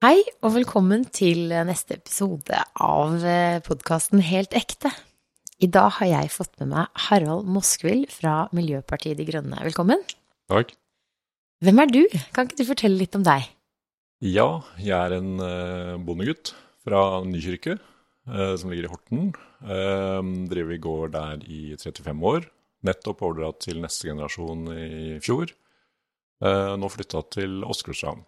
[0.00, 3.20] Hei, og velkommen til neste episode av
[3.66, 4.88] podkasten Helt ekte.
[5.60, 9.58] I dag har jeg fått med meg Harald Moskvild fra Miljøpartiet De Grønne.
[9.60, 10.00] Velkommen.
[10.48, 10.72] Takk.
[11.60, 12.00] Hvem er du?
[12.32, 13.44] Kan ikke du fortelle litt om deg?
[14.24, 14.48] Ja,
[14.80, 17.76] jeg er en uh, bondegutt fra Nykirke,
[18.24, 19.30] uh, som ligger i Horten.
[20.48, 22.48] Driver i gård der i 35 år.
[22.88, 25.52] Nettopp overdratt til neste generasjon i fjor.
[26.40, 28.24] Nå flytta til Åsgårdstrand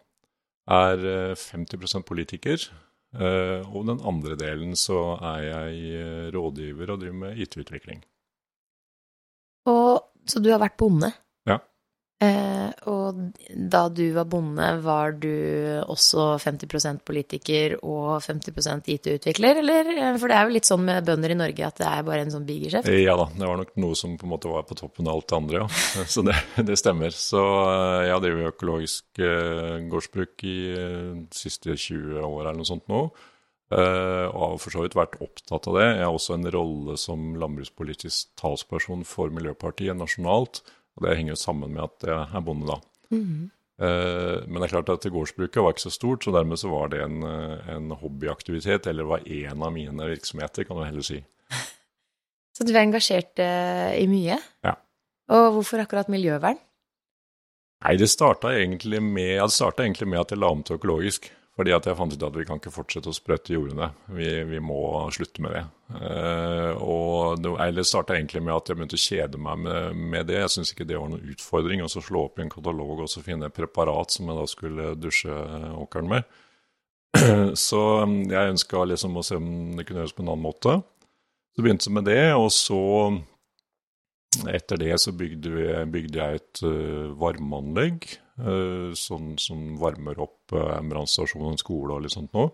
[0.68, 2.68] er 50 eh, politiker.
[3.12, 8.02] Eh, og den andre delen så er jeg eh, rådgiver og driver med IT-utvikling.
[10.26, 11.12] Så du har vært bonde?
[12.22, 13.18] Eh, og
[13.50, 15.32] da du var bonde, var du
[15.90, 19.90] også 50% politiker og 50 IT-utvikler, eller?
[20.20, 22.34] For det er jo litt sånn med bønder i Norge at det er bare en
[22.34, 22.90] sånn bigeskjeft?
[23.02, 25.28] Ja da, det var nok noe som på en måte var på toppen av alt
[25.32, 26.04] det andre, ja.
[26.14, 26.36] Så det,
[26.68, 27.16] det stemmer.
[27.16, 32.68] Så eh, jeg har drevet økologisk eh, gårdsbruk i de siste 20 år eller noe
[32.68, 33.06] sånt nå.
[33.72, 35.88] og har for så vidt vært opptatt av det.
[35.88, 40.60] Jeg har også en rolle som landbrukspolitisk talsperson for Miljøpartiet nasjonalt.
[40.96, 42.78] Og det henger jo sammen med at jeg er bonde, da.
[43.12, 43.50] Mm.
[44.46, 47.00] men det er klart at gårdsbruket var ikke så stort, så dermed så var det
[47.02, 51.22] en, eh, en hobbyaktivitet, eller var en av mine virksomheter, kan du heller si.
[52.52, 54.36] Så du er engasjert uh, i mye?
[54.60, 54.74] Ja.
[55.32, 56.58] Og hvorfor akkurat miljøvern?
[57.82, 61.30] Nei, det starta egentlig, egentlig med at jeg la om til økologisk.
[61.52, 63.90] Fordi at jeg fant ut at vi kan ikke fortsette å sprøyte jordene.
[64.16, 64.78] Vi, vi, må
[65.12, 65.64] slutte med det.
[65.92, 70.38] Uh, og det, starta egentlig med at jeg begynte å kjede meg med, med det.
[70.40, 73.20] Jeg syns ikke det var noen utfordring å slå opp i en katalog og så
[73.24, 75.42] finne et preparat som jeg da skulle dusje
[75.76, 76.40] åkeren med.
[77.66, 80.78] Så um, jeg ønska liksom å se om det kunne gjøres på en annen måte.
[81.52, 82.80] Så begynte jeg med det, og så
[84.48, 88.08] etter det så bygde, vi, bygde jeg et uh, varmeanlegg
[88.98, 92.50] sånn, som varmer opp en brannstasjon og en skole og litt sånt noe.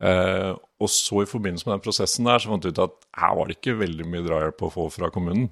[0.00, 3.34] Uh, og så i forbindelse med den prosessen der så fant vi ut at her
[3.36, 5.50] var det ikke veldig mye drahjelp å få fra kommunen.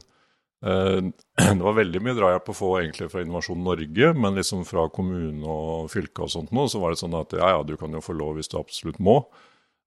[0.64, 5.46] det var veldig mye drahjelp å få egentlig fra Innovasjon Norge, men liksom fra kommune
[5.46, 8.02] og fylke og sånt noe, så var det sånn at ja, ja, du kan jo
[8.02, 9.20] få lov hvis du absolutt må.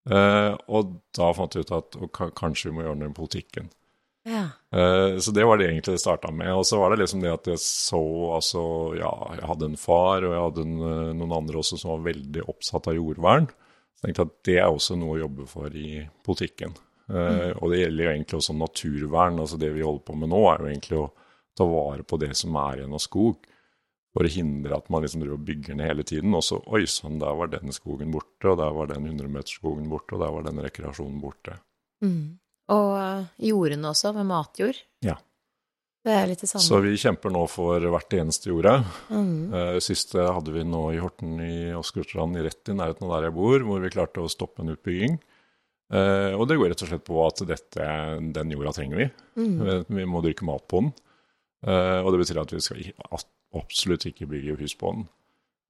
[0.07, 1.97] og da fant vi ut at
[2.39, 3.67] kanskje vi må gjøre noe i politikken.
[4.23, 4.43] Ja.
[4.75, 6.53] Uh, så det var det egentlig det starta med.
[6.53, 8.01] Og så var det liksom det at jeg så
[8.37, 8.63] altså
[8.99, 12.07] Ja, jeg hadde en far, og jeg hadde en, eh, noen andre også som var
[12.11, 13.49] veldig oppsatt av jordvern.
[13.49, 16.75] Så jeg tenkte at det er også noe å jobbe for i politikken.
[17.11, 17.55] Uh, mm.
[17.59, 19.39] Og det gjelder jo egentlig også naturvern.
[19.41, 21.09] altså Det vi holder på med nå, er jo egentlig å
[21.57, 23.49] ta vare på det som er igjen av skog.
[24.11, 26.35] For å hindre at man liksom driver og bygger ned hele tiden.
[26.35, 30.17] Og så Oi sann, der var den skogen borte, og der var den 100-meterskogen borte,
[30.17, 31.57] og der var den rekreasjonen borte.
[32.03, 32.40] Mm.
[32.69, 34.79] Og eh, jordene også, med matjord.
[35.05, 35.17] Ja.
[36.01, 36.65] Det er litt det samme.
[36.65, 38.79] Så vi kjemper nå for hvert eneste jorde.
[39.13, 39.53] Mm.
[39.53, 43.35] Uh, siste hadde vi nå i Horten i Åsgårdstrand, rett i nærheten av der jeg
[43.37, 45.19] bor, hvor vi klarte å stoppe en utbygging.
[45.93, 47.87] Uh, og det går rett og slett på at dette,
[48.33, 49.07] den jorda trenger vi.
[49.37, 49.55] Mm.
[49.93, 50.93] Vi må dyrke mat på den.
[51.61, 52.79] Og det betyr at vi skal
[53.53, 55.03] absolutt ikke bygge hus på den.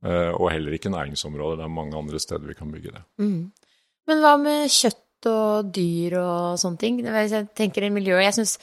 [0.07, 1.57] og heller ikke næringsområder.
[1.59, 3.01] Det er mange andre steder vi kan bygge det.
[3.19, 3.51] Mm.
[4.07, 7.01] Men hva med kjøtt og dyr og sånne ting.
[7.05, 8.57] Jeg tenker en miljø, Jeg synes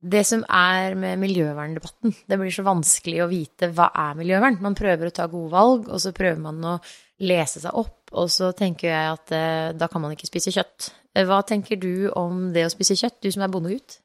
[0.00, 4.56] det som er med miljøverndebatten, det blir så vanskelig å vite hva er miljøvern.
[4.64, 6.78] Man prøver å ta gode valg, og så prøver man å
[7.20, 10.88] lese seg opp, og så tenker jeg at eh, da kan man ikke spise kjøtt.
[11.12, 13.98] Eh, hva tenker du om det å spise kjøtt, du som er bondegutt?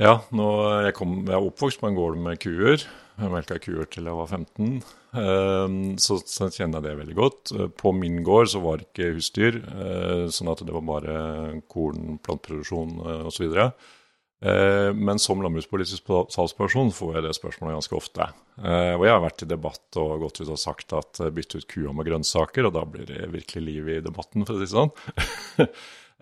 [0.00, 0.46] Ja, nå,
[0.86, 2.86] jeg, kom, jeg er oppvokst på en gård med kuer.
[3.20, 4.80] Jeg melka kuer til jeg var 15.
[5.20, 7.52] Ehm, så, så kjenner jeg det veldig godt.
[7.52, 11.16] Eh, på min gård så var det ikke husdyr, eh, sånn at det var bare
[11.70, 13.56] korn, plantproduksjon eh, osv.
[14.40, 18.28] Men som landbrukspolitisk salgsperson får jeg det spørsmålet ganske ofte.
[18.56, 21.92] Og jeg har vært i debatt og gått ut og sagt at bytte ut kua
[21.92, 24.94] med grønnsaker, og da blir det virkelig liv i debatten, for å si det sånn.
[25.60, 25.68] og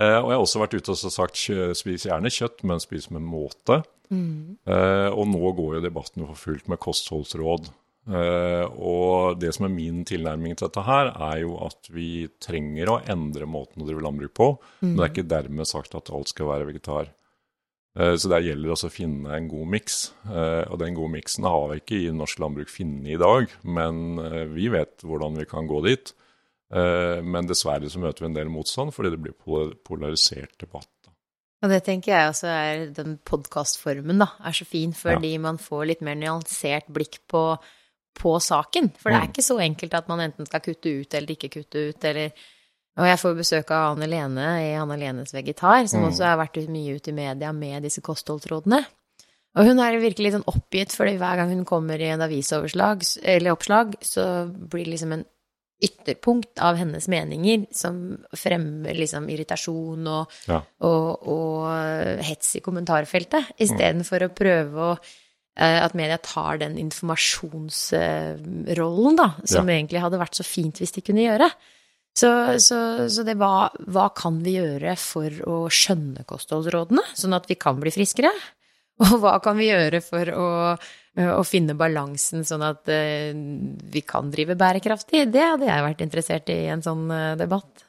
[0.02, 1.44] jeg har også vært ute og sagt
[1.78, 3.84] spis gjerne kjøtt, men spis med måte.
[4.08, 4.56] Mm.
[4.64, 7.68] Og nå går jo debatten for fullt med kostholdsråd.
[8.08, 12.88] Uh, og det som er min tilnærming til dette her, er jo at vi trenger
[12.88, 14.50] å endre måten å drive landbruk på.
[14.80, 14.86] Mm.
[14.86, 17.12] Men det er ikke dermed sagt at alt skal være vegetar.
[17.98, 19.98] Uh, så der gjelder det å finne en god miks.
[20.28, 24.20] Og den gode miksen har vi ikke i norsk landbruk funnet i dag, men
[24.54, 26.14] vi vet hvordan vi kan gå dit.
[26.68, 30.90] men dessverre så møter vi en del motstand fordi det blir polarisert debatt.
[31.58, 35.42] Og det tenker jeg også er den podkastformen, da, er så fin, fordi ja.
[35.42, 37.42] man får litt mer nyansert blikk på
[38.18, 38.90] på saken.
[38.98, 39.32] For det er mm.
[39.32, 42.32] ikke så enkelt at man enten skal kutte ut eller ikke kutte ut, eller
[42.98, 46.06] Og jeg får besøk av Anne Lene i Anne Lenes Vegetar, som mm.
[46.08, 48.80] også har vært mye ute i media med disse kostholdsrådene.
[49.54, 53.06] Og hun er virkelig sånn oppgitt, fordi hver gang hun kommer i en avisoppslag,
[54.02, 55.24] så blir det liksom en
[55.80, 60.60] ytterpunkt av hennes meninger som fremmer liksom irritasjon og, Ja.
[60.82, 64.98] og, og hets i kommentarfeltet, istedenfor å prøve å
[65.58, 66.76] eh, at media tar den
[67.88, 69.74] informasjonsrollen, da, som Ja.
[69.78, 71.50] egentlig hadde vært så fint hvis de kunne gjøre.
[72.18, 77.46] Så, så, så det var hva kan vi gjøre for å skjønne kostholdsrådene, sånn at
[77.46, 78.32] vi kan bli friskere?
[78.98, 80.46] Og hva kan vi gjøre for å,
[81.18, 85.26] å finne balansen, sånn at eh, vi kan drive bærekraftig?
[85.32, 87.84] Det hadde jeg vært interessert i i en sånn eh, debatt.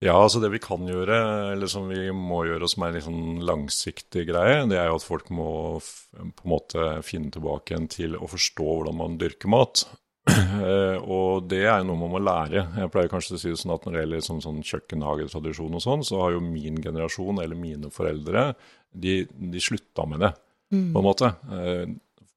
[0.00, 1.16] Ja, altså det vi kan gjøre,
[1.52, 5.04] eller som vi må gjøre, som er en sånn langsiktig greie, det er jo at
[5.04, 9.84] folk må på en måte finne tilbake igjen til å forstå hvordan man dyrker mat.
[10.30, 12.62] Eh, og det er noe man må lære.
[12.76, 15.82] Jeg pleier kanskje å si det sånn at når det gjelder sånn, sånn kjøkkenhagetradisjon og
[15.84, 18.50] sånn, så har jo min generasjon, eller mine foreldre,
[18.92, 20.30] de, de slutta med det,
[20.70, 21.32] på en måte.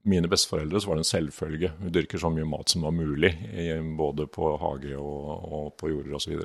[0.10, 1.70] Mine besteforeldre så var det en selvfølge.
[1.80, 3.32] Vi dyrker så mye mat som var mulig,
[3.98, 6.42] både på hage og, og på jorder osv.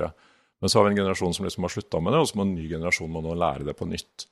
[0.60, 2.46] Men så har vi en generasjon som liksom har slutta med det, og så må
[2.46, 4.28] en ny generasjon må nå lære det på nytt.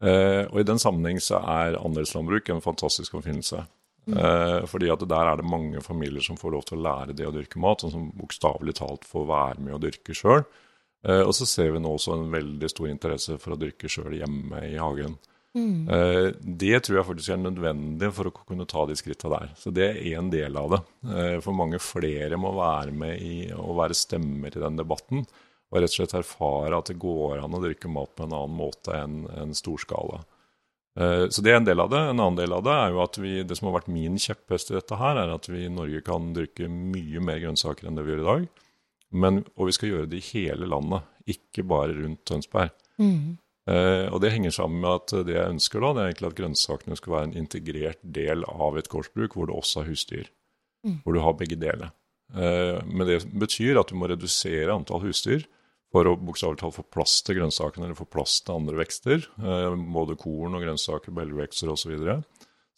[0.00, 3.64] Eh, og I den sammenheng så er andelslandbruk en fantastisk oppfinnelse.
[4.08, 7.28] Eh, fordi at der er det mange familier som får lov til å lære det
[7.28, 10.42] å dyrke mat, og som bokstavelig talt får være med å dyrke sjøl.
[11.06, 14.16] Eh, og så ser vi nå også en veldig stor interesse for å dyrke sjøl
[14.18, 15.18] hjemme i hagen.
[15.90, 19.48] Eh, det tror jeg faktisk er nødvendig for å kunne ta de skritta der.
[19.58, 20.80] Så det er én del av det.
[21.10, 25.24] Eh, for mange flere må være med i å være stemmer i den debatten.
[25.70, 28.56] Og rett og slett erfare at det går an å dyrke mat på en annen
[28.58, 30.22] måte enn en storskala.
[30.98, 31.98] Eh, Så det er en del av det.
[32.10, 34.70] En annen del av det er jo at vi, det som har vært min kjepphest
[34.72, 38.04] i dette her, er at vi i Norge kan dyrke mye mer grønnsaker enn det
[38.06, 38.48] vi gjør i dag.
[39.12, 42.70] Men, og vi skal gjøre det i hele landet, ikke bare rundt Tønsberg.
[43.02, 43.36] Eh,
[43.70, 46.98] og det henger sammen med at det jeg ønsker da, det er egentlig at grønnsakene
[46.98, 50.30] skal være en integrert del av et gårdsbruk hvor det også er husdyr.
[51.04, 51.92] Hvor du har begge deler.
[52.34, 55.44] Eh, men det betyr at du må redusere antall husdyr
[55.90, 59.26] for å bokstavelig talt få plass til grønnsakene eller få plass til andre vekster.
[59.42, 61.82] Eh, både korn og grønnsaker, belgvekster osv.
[61.82, 62.20] Så, videre.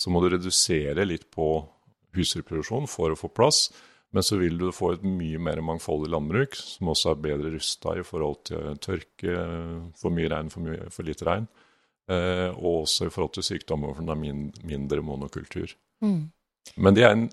[0.01, 1.49] så må du redusere litt på
[2.17, 3.67] husdyrproduksjon for å få plass.
[4.13, 7.95] Men så vil du få et mye mer mangfoldig landbruk, som også er bedre rusta
[7.97, 9.37] i forhold til tørke,
[9.97, 11.47] for mye regn, for, mye, for lite regn.
[12.13, 15.73] Eh, og også i forhold til sykdommer, for det er min, mindre monokultur.
[16.03, 17.25] Men det er en,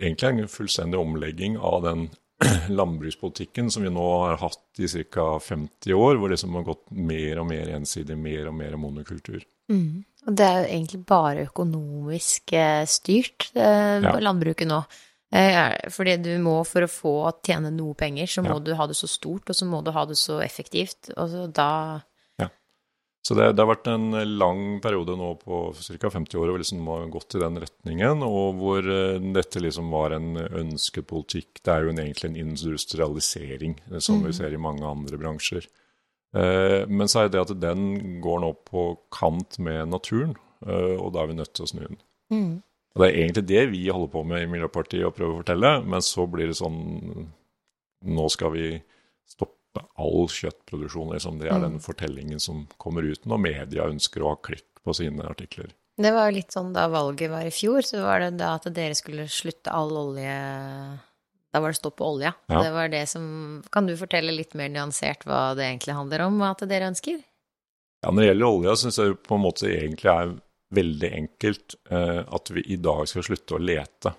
[0.00, 2.08] egentlig en fullstendig omlegging av den
[2.80, 5.28] landbrukspolitikken som vi nå har hatt i ca.
[5.38, 9.44] 50 år, hvor det liksom har gått mer og mer ensidig, mer og mer monokultur.
[9.70, 14.18] Og det er jo egentlig bare økonomisk eh, styrt, eh, Ja.
[14.20, 14.82] landbruket nå.
[15.34, 18.58] Eh, Fordi du må, for å få tjene noe penger, så må Ja.
[18.62, 21.10] du ha det så stort, og så må du ha det så effektivt.
[21.16, 22.02] Og så da
[23.26, 26.10] Så det, det har vært en lang periode nå på ca.
[26.12, 30.12] 50 år hvor liksom har gått i den retningen, og hvor eh, dette liksom var
[30.12, 31.62] en ønsket politikk.
[31.64, 35.64] Det er jo en, egentlig en industrialisering, som som vi ser i mange andre bransjer.
[36.36, 40.36] Eh, men så er det at den går nå på kant med naturen,
[40.66, 41.98] eh, og da er vi nødt til å snu den.
[42.94, 45.72] Og Det er egentlig det vi holder på med i Miljøpartiet å prøve å fortelle,
[45.82, 47.30] men så blir det sånn
[48.04, 48.66] Nå skal vi
[49.24, 51.14] stoppe all kjøttproduksjon.
[51.14, 51.38] Liksom.
[51.40, 55.24] Det er den fortellingen som kommer ut når media ønsker å ha klikk på sine
[55.24, 55.72] artikler.
[55.96, 58.66] Det var jo litt sånn da valget var i fjor, så var det da at
[58.76, 60.36] dere skulle slutte all olje
[61.54, 62.34] Da var det stopp på olja.
[62.50, 62.62] Ja.
[62.66, 66.40] Det var det som Kan du fortelle litt mer nyansert hva det egentlig handler om,
[66.42, 67.22] hva at dere ønsker?
[68.04, 70.34] Ja, Når det gjelder olja, syns jeg på en måte egentlig er
[70.74, 74.14] veldig enkelt eh, at vi i dag skal slutte å lete.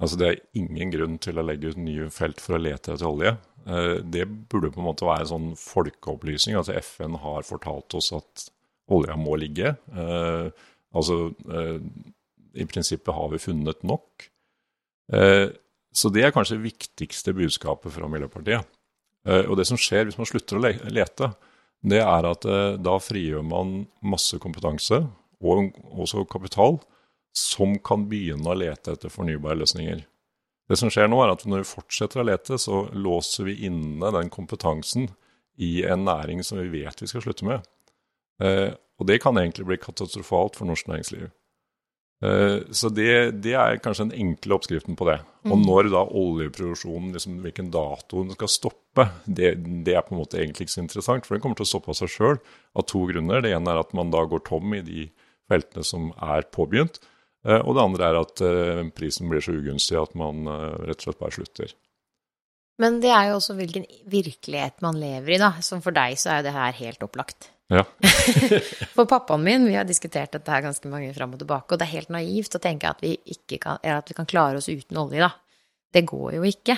[0.00, 3.08] Altså Det er ingen grunn til å legge ut nye felt for å lete etter
[3.08, 3.34] olje.
[3.66, 6.58] Eh, det burde på en måte være en sånn folkeopplysning.
[6.58, 8.48] Altså FN har fortalt oss at
[8.90, 9.74] olja må ligge.
[9.94, 14.26] Eh, altså I prinsippet har vi funnet nok.
[15.90, 18.66] Så det er kanskje det viktigste budskapet fra Miljøpartiet.
[19.26, 21.28] Og det som skjer hvis man slutter å lete,
[21.86, 22.46] det er at
[22.82, 23.72] da frigjør man
[24.02, 25.00] masse kompetanse
[25.40, 26.78] og også kapital
[27.36, 30.04] som kan begynne å lete etter fornybare løsninger.
[30.70, 34.12] Det som skjer nå, er at når vi fortsetter å lete, så låser vi inne
[34.14, 35.08] den kompetansen
[35.60, 37.66] i en næring som vi vet vi skal slutte med.
[38.42, 38.70] Eh,
[39.00, 41.30] og det kan egentlig bli katastrofalt for norsk næringsliv.
[42.20, 45.18] Eh, så det, det er kanskje den enkle oppskriften på det.
[45.48, 49.54] Og når da oljeproduksjonen, liksom, hvilken dato den skal stoppe, det,
[49.86, 51.94] det er på en måte egentlig ikke så interessant, for den kommer til å stoppe
[51.94, 52.38] av seg sjøl
[52.76, 53.42] av to grunner.
[53.44, 55.08] Det ene er at man da går tom i de
[55.50, 57.00] feltene som er påbegynt.
[57.46, 61.00] Eh, Og det andre er at eh, prisen blir så ugunstig at man eh, rett
[61.02, 61.76] og slett bare slutter.
[62.80, 65.52] Men det er jo også hvilken virkelighet man lever i, da.
[65.64, 67.50] Som for deg så er jo det her helt opplagt.
[67.70, 67.84] Ja.
[68.96, 71.86] For pappaen min, vi har diskutert dette her ganske mange fram og tilbake, og det
[71.86, 74.98] er helt naivt å tenke at vi, ikke kan, at vi kan klare oss uten
[74.98, 75.30] olje, da.
[75.94, 76.74] Det går jo ikke.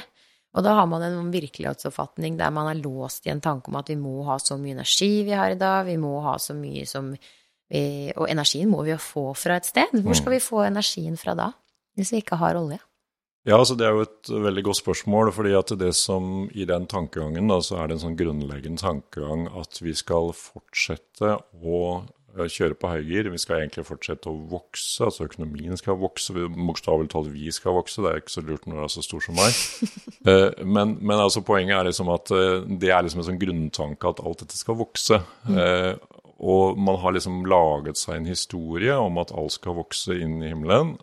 [0.53, 3.89] Og da har man en virkelighetsoppfatning der man er låst i en tanke om at
[3.89, 6.85] vi må ha så mye energi vi har i dag, vi må ha så mye
[6.89, 7.15] som
[7.73, 9.95] Og energien må vi jo få fra et sted.
[10.05, 11.53] Hvor skal vi få energien fra da,
[11.97, 12.81] hvis vi ikke har olje?
[13.49, 15.33] Ja, altså Det er jo et veldig godt spørsmål.
[15.33, 19.49] fordi at det som I den tankegangen da, så er det en sånn grunnleggende tankegang
[19.59, 23.29] at vi skal fortsette å Eh, kjøre på høygir.
[23.33, 26.33] Vi skal egentlig fortsette å vokse, altså økonomien skal vokse.
[26.33, 29.25] Bokstavelig talt vi skal vokse, det er ikke så lurt når du er så stor
[29.29, 29.53] som meg.
[30.23, 34.07] Eh, men, men altså poenget er liksom at eh, det er liksom en sånn grunntanke
[34.07, 35.17] at alt dette skal vokse.
[35.51, 35.57] Mm.
[36.43, 40.49] Og man har liksom laget seg en historie om at alt skal vokse inn i
[40.51, 40.97] himmelen.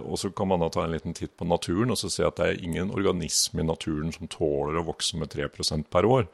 [0.00, 2.40] Og så kan man da ta en liten titt på naturen og så se at
[2.40, 6.24] det er ingen organisme i naturen som tåler å vokse med 3% per år.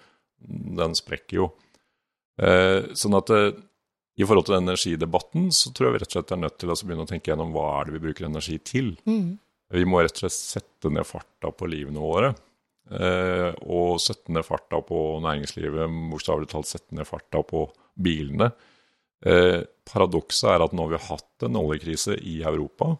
[0.78, 1.48] Den sprekker jo.
[2.38, 3.34] Sånn at
[4.14, 6.76] i forhold til energidebatten så tror jeg vi rett og slett er nødt til å
[6.78, 8.94] begynne å tenke gjennom hva er det vi bruker energi til.
[9.08, 9.40] Mm.
[9.74, 12.34] Vi må rett og slett sette ned farta på livene våre.
[12.94, 17.66] Eh, og sette ned farta på næringslivet, bokstavelig talt sette ned farta på
[18.00, 18.50] bilene.
[19.24, 22.94] Eh, paradokset er at nå har vi hatt en oljekrise i Europa.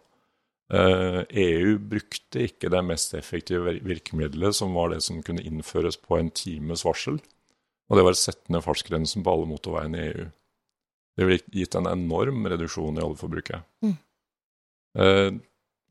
[0.73, 6.19] Eh, EU brukte ikke det mest effektive virkemidlet, som var det som kunne innføres på
[6.19, 7.21] en times varsel.
[7.91, 10.31] Og det var å sette ned fartsgrensen på alle motorveiene i EU.
[11.15, 13.67] Det ville gitt en enorm reduksjon i oljeforbruket.
[13.85, 13.95] Mm.
[14.99, 15.31] Eh,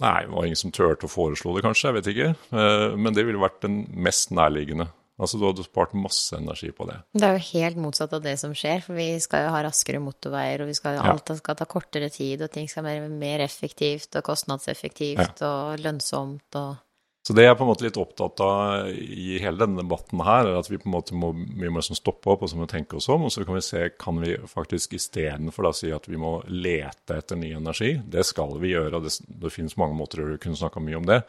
[0.03, 1.89] nei, det var ingen som turte å foreslå det, kanskje.
[1.89, 2.29] Jeg vet ikke.
[2.57, 4.89] Eh, men det ville vært den mest nærliggende.
[5.21, 6.95] Altså, Du hadde spart masse energi på det.
[7.13, 10.01] Det er jo helt motsatt av det som skjer, for vi skal jo ha raskere
[10.01, 11.11] motorveier, og vi skal, ja.
[11.11, 15.51] alt skal ta kortere tid, og ting skal være mer effektivt og kostnadseffektivt ja.
[15.51, 16.81] og lønnsomt og
[17.23, 20.49] så det jeg er på en måte litt opptatt av i hele denne debatten her,
[20.49, 22.67] er at vi på en måte må, vi må liksom stoppe opp og så må
[22.67, 23.23] tenke oss om.
[23.23, 27.39] Og så kan vi se kan vi faktisk istedenfor si at vi må lete etter
[27.39, 27.93] ny energi.
[28.03, 31.07] Det skal vi gjøre, og det, det finnes mange måter å kunne snakke mye om
[31.07, 31.21] det.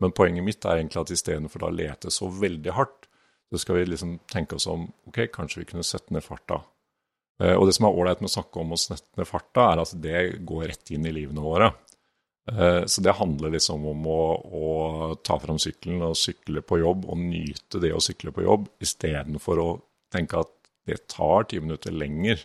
[0.00, 3.10] Men poenget mitt er egentlig at istedenfor å lete så veldig hardt,
[3.52, 6.62] så skal vi liksom tenke oss om ok, kanskje vi kunne sette ned farta.
[7.42, 9.82] Eh, og det som er ålreit med å snakke om å sette ned farta, er
[9.82, 11.68] at det går rett inn i livene våre.
[12.50, 14.70] Eh, så det handler liksom om å, å,
[15.22, 19.62] ta fram sykkelen og sykle på jobb og nyte det å sykle på jobb, istedenfor
[19.62, 19.68] å
[20.12, 20.56] tenke at
[20.88, 22.40] det tar ti minutter lenger.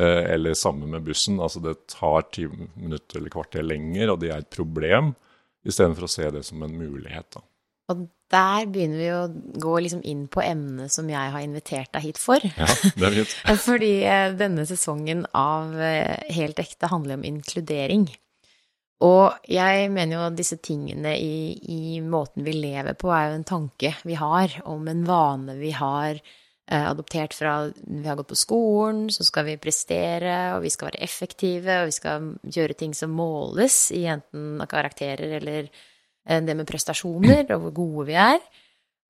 [0.00, 1.40] Eh, eller sammen med bussen.
[1.40, 5.14] Altså det tar ti minutter eller kvarter lenger, og det er et problem,
[5.66, 7.32] istedenfor å se det som en mulighet.
[7.34, 7.42] Da.
[7.90, 12.08] Og der begynner vi å gå liksom inn på emnet som jeg har invitert deg
[12.08, 12.42] hit for.
[12.42, 13.36] Ja, det er fint.
[13.68, 15.74] Fordi eh, denne sesongen av
[16.30, 18.08] Helt ekte handler om inkludering.
[19.00, 23.38] Og jeg mener jo at disse tingene i, i, måten vi lever på, er jo
[23.38, 28.28] en tanke vi har om en vane vi har eh, adoptert fra vi har gått
[28.34, 32.76] på skolen, så skal vi prestere, og vi skal være effektive, og vi skal gjøre
[32.82, 35.86] ting som måles i enten karakterer eller eh,
[36.46, 38.38] det med prestasjoner, og hvor gode vi er.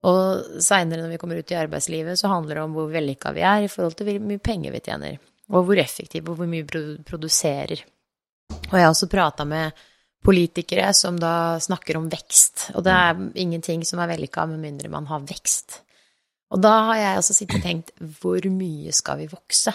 [0.09, 3.43] Og seinere, når vi kommer ut i arbeidslivet, så handler det om hvor vellykka vi
[3.45, 5.19] er i forhold til hvor mye penger vi tjener,
[5.53, 7.83] og hvor effektive og hvor mye vi produserer.
[8.71, 9.77] Og jeg har også prata med
[10.25, 14.91] politikere som da snakker om vekst, og det er ingenting som er vellykka med mindre
[14.93, 15.81] man har vekst.
[16.51, 19.71] Og da har jeg også sittet og tenkt hvor mye skal vi vokse?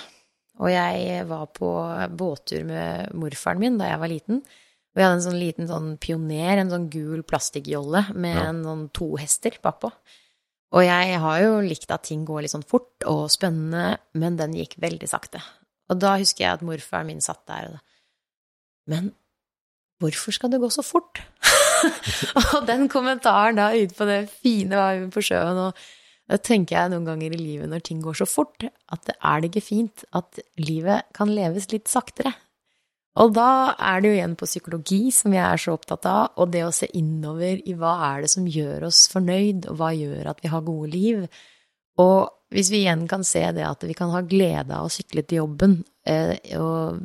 [0.61, 1.71] Og jeg var på
[2.17, 4.43] båttur med morfaren min da jeg var liten.
[4.97, 8.47] Og vi hadde en sånn liten sånn pioner, en sånn gul plastikkjolle med ja.
[8.49, 9.93] en sånn to hester bakpå.
[10.77, 14.57] Og jeg har jo likt at ting går litt sånn fort og spennende, men den
[14.57, 15.45] gikk veldig sakte.
[15.93, 17.85] Og da husker jeg at morfaren min satt der og da
[18.87, 19.11] men
[20.03, 21.21] hvorfor skal det gå så fort?
[22.55, 25.87] og den kommentaren da ute på det fine var på sjøen, og
[26.31, 29.43] da tenker jeg noen ganger i livet når ting går så fort, at det er
[29.43, 32.35] det ikke fint at livet kan leves litt saktere.
[33.17, 36.51] Og da er det jo igjen på psykologi, som jeg er så opptatt av, og
[36.53, 40.33] det å se innover i hva er det som gjør oss fornøyd, og hva gjør
[40.33, 41.23] at vi har gode liv.
[42.03, 42.19] Og
[42.53, 45.41] hvis vi igjen kan se det at vi kan ha glede av å sykle til
[45.41, 47.01] jobben, eh, og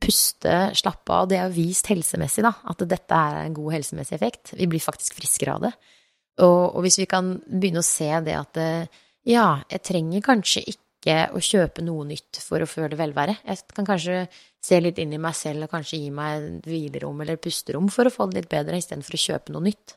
[0.00, 1.28] puste, slappe av.
[1.28, 4.54] Det er vist helsemessig, da, at dette er en god helsemessig effekt.
[4.56, 5.72] Vi blir faktisk friskere av det.
[6.40, 8.60] Og, og hvis vi kan begynne å se det at
[9.28, 13.36] ja, jeg trenger kanskje ikke å kjøpe noe nytt for å føle velvære.
[13.44, 14.22] Jeg kan kanskje
[14.60, 18.12] se litt inn i meg selv og kanskje gi meg hvilerom eller pusterom for å
[18.12, 19.96] få det litt bedre, istedenfor å kjøpe noe nytt.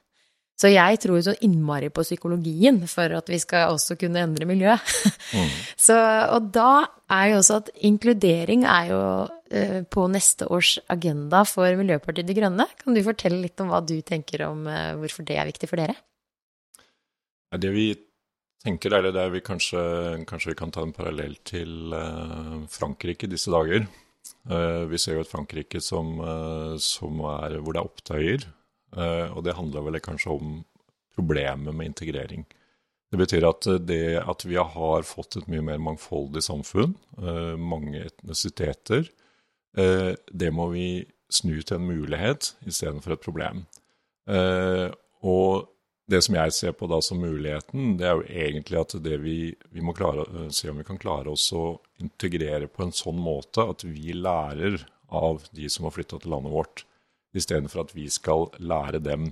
[0.60, 4.80] Så jeg tror så innmari på psykologien for at vi skal også kunne endre miljøet.
[5.34, 5.50] Mm.
[5.82, 5.96] Så,
[6.30, 11.74] og da er jo også at inkludering er jo uh, på neste års agenda for
[11.80, 12.68] Miljøpartiet De Grønne.
[12.78, 15.82] Kan du fortelle litt om hva du tenker om uh, hvorfor det er viktig for
[15.82, 15.96] dere?
[17.58, 17.88] Det vi
[18.62, 19.82] tenker, er det vi kanskje,
[20.30, 23.90] kanskje vi kan ta en parallell til uh, Frankrike disse dager.
[24.44, 26.18] Vi ser jo et Frankrike som,
[26.84, 28.46] som er, hvor det er opptøyer.
[28.94, 30.58] Uh, og det handler vel kanskje om
[31.16, 32.44] problemet med integrering.
[33.14, 38.08] Det betyr at det at vi har fått et mye mer mangfoldig samfunn, eh, mange
[38.08, 39.06] etnisiteter,
[39.78, 43.68] eh, det må vi snu til en mulighet istedenfor et problem.
[44.28, 44.90] Eh,
[45.22, 45.70] og
[46.14, 49.38] det som jeg ser på da som muligheten, det er jo egentlig at det vi,
[49.74, 53.66] vi må klare, se om vi kan klare oss å integrere på en sånn måte
[53.74, 54.80] at vi lærer
[55.14, 56.86] av de som har flytta til landet vårt,
[57.38, 59.30] istedenfor at vi skal lære dem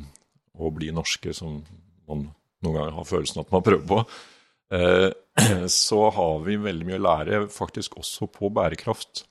[0.58, 1.62] å bli norske, som
[2.10, 2.30] man
[2.62, 4.00] noen ganger har følelsen at man prøver på,
[4.78, 5.10] eh,
[5.72, 9.26] så har vi veldig mye å lære faktisk også på bærekraft.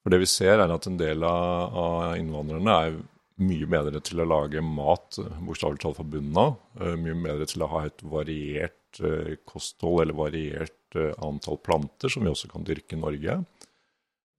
[0.00, 3.00] For det vi ser, er at en del av innvandrerne er
[3.40, 6.58] mye bedre til å lage mat, bokstavelig talt fra bunnen av.
[6.80, 10.76] Eh, mye bedre til å ha et variert eh, kosthold eller variert
[11.22, 13.36] antall planter, som vi også kan dyrke i Norge.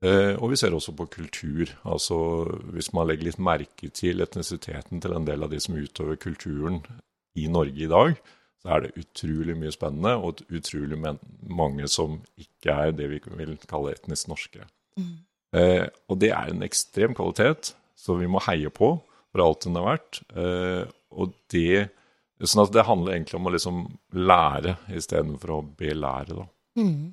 [0.03, 1.69] Og vi ser også på kultur.
[1.87, 2.17] Altså
[2.73, 6.81] hvis man legger litt merke til etnisiteten til en del av de som utøver kulturen
[7.39, 8.17] i Norge i dag,
[8.61, 13.55] så er det utrolig mye spennende, og utrolig mange som ikke er det vi vil
[13.69, 14.67] kalle etnisk norske.
[14.99, 15.15] Mm.
[15.57, 18.95] Eh, og det er en ekstrem kvalitet, så vi må heie på
[19.31, 20.21] for alt hun har vært.
[20.35, 20.85] Eh,
[21.17, 21.89] og det
[22.41, 23.81] Sånn at det handler egentlig om å liksom
[24.17, 26.45] lære istedenfor å belære, da.
[26.81, 27.11] Mm.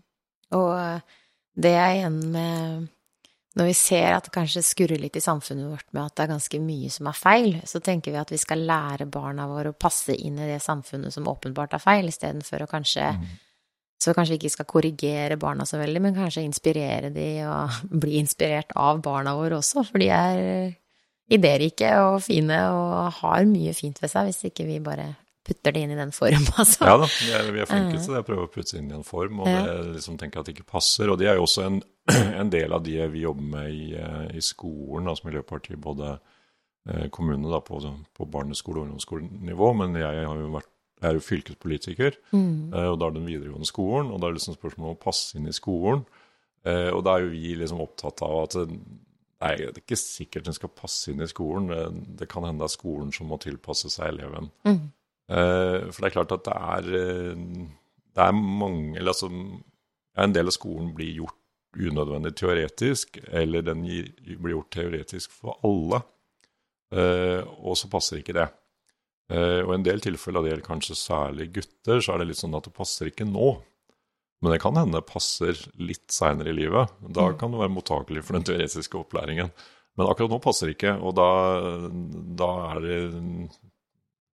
[0.56, 1.18] Og eh,
[1.60, 2.86] det er igjen med
[3.58, 6.30] når vi ser at det kanskje skurrer litt i samfunnet vårt med at det er
[6.30, 9.76] ganske mye som er feil, så tenker vi at vi skal lære barna våre å
[9.76, 13.26] passe inn i det samfunnet som åpenbart er feil, istedenfor å kanskje mm.
[13.98, 18.20] Så kanskje vi ikke skal korrigere barna så veldig, men kanskje inspirere de og bli
[18.22, 20.42] inspirert av barna våre også, for de er
[21.28, 25.10] idérike og fine og har mye fint ved seg, hvis ikke vi bare
[25.48, 26.84] putter det inn i den form, altså.
[26.84, 28.24] Ja da, vi er, vi er flinke til det.
[28.28, 30.72] Prøver å putte det inn i en form, og det liksom tenker at det ikke
[30.76, 31.10] passer.
[31.12, 31.78] Og det er jo også en,
[32.42, 37.06] en del av de vi jobber med i, eh, i skolen, altså Miljøpartiet, både eh,
[37.14, 37.80] kommunene da, på,
[38.16, 42.72] på barneskole- og ungdomsskolenivå, men jeg har jo vært jeg er jo fylkespolitiker, mm.
[42.74, 44.12] Eh, og da er det den videregående skolen.
[44.12, 46.06] Og da er det liksom spørsmålet om å passe inn i skolen.
[46.68, 48.56] Og da er jo vi liksom opptatt av at
[49.38, 52.02] Nei, det er ikke sikkert den skal passe inn i skolen.
[52.18, 54.50] Det kan hende det er skolen som må tilpasse seg eleven.
[54.66, 54.80] Mm.
[55.28, 57.40] Eh, for det er klart at det er, eh,
[58.16, 59.28] det er mange eller altså,
[60.18, 61.36] En del av skolen blir gjort
[61.78, 66.00] unødvendig teoretisk, eller den blir gjort teoretisk for alle.
[66.90, 68.48] Eh, og så passer ikke det.
[69.28, 72.56] Og i en del tilfeller, det gjelder kanskje særlig gutter, så er det litt sånn
[72.56, 73.50] at det passer ikke nå.
[74.40, 76.94] Men det kan hende det passer litt seinere i livet.
[77.02, 77.38] Da mm.
[77.40, 79.50] kan du være mottakelig for den teoretiske opplæringen.
[79.98, 81.30] Men akkurat nå passer det ikke, og da,
[82.38, 82.98] da er det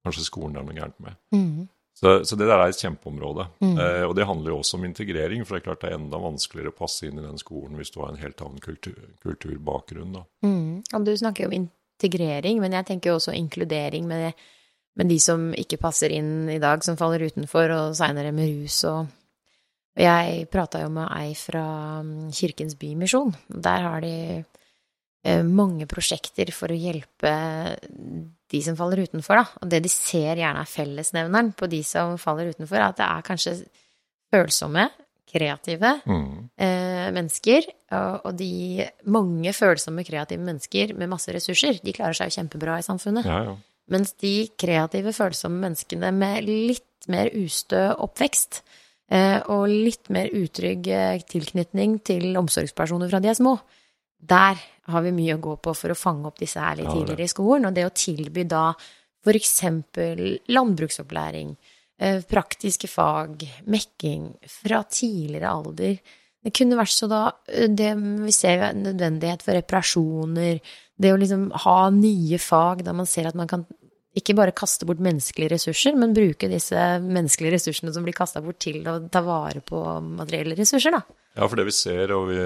[0.04, 1.20] kanskje skolen det er noe gærent med.
[1.32, 1.70] Mm.
[1.94, 3.46] Så, så, det der er et kjempeområde.
[3.64, 3.78] Mm.
[3.80, 6.20] Eh, og det handler jo også om integrering, for det er klart det er enda
[6.20, 10.18] vanskeligere å passe inn i den skolen hvis du har en helt annen kultur, kulturbakgrunn.
[10.44, 10.82] Mm.
[10.84, 14.44] Og du snakker jo om integrering, men jeg tenker jo også inkludering med,
[15.00, 18.84] med, de som ikke passer inn i dag, som faller utenfor, og seinere med rus
[18.90, 19.12] og
[19.94, 23.34] jeg prata jo med ei fra mm, Kirkens Bymisjon.
[23.48, 27.34] Der har de eh, mange prosjekter for å hjelpe
[28.50, 29.62] de som faller utenfor, da.
[29.62, 33.10] Og det de ser gjerne er fellesnevneren på de som faller utenfor, er at det
[33.10, 33.56] er kanskje
[34.34, 34.88] følsomme,
[35.34, 36.34] kreative mm.
[36.62, 37.70] eh, mennesker.
[37.94, 42.80] Og, og, de mange følsomme, kreative mennesker med masse ressurser, de klarer seg jo kjempebra
[42.82, 43.30] i samfunnet.
[43.30, 43.56] Ja, ja.
[43.92, 48.62] Mens de kreative, følsomme menneskene med litt mer ustø oppvekst,
[49.12, 53.58] eh, og litt mer utrygg eh, tilknytning til omsorgspersoner fra de er små,
[54.24, 57.28] der har vi mye å gå på for å fange opp disse her litt tidligere
[57.28, 57.68] i skolen.
[57.68, 58.70] Og det å tilby da
[59.24, 59.54] f.eks.
[60.52, 61.56] landbruksopplæring,
[62.00, 66.00] eh, praktiske fag, mekking fra tidligere alder.
[66.44, 67.94] Det kunne vært så da eh, det
[68.26, 70.60] Vi ser jo nødvendighet for reparasjoner,
[71.00, 73.66] det å liksom ha nye fag der man ser at man kan
[74.14, 78.60] ikke bare kaste bort menneskelige ressurser, men bruke disse menneskelige ressursene som blir kasta bort,
[78.62, 81.02] til å ta vare på materielle ressurser, da.
[81.34, 82.38] Ja, for det vi ser, og vi,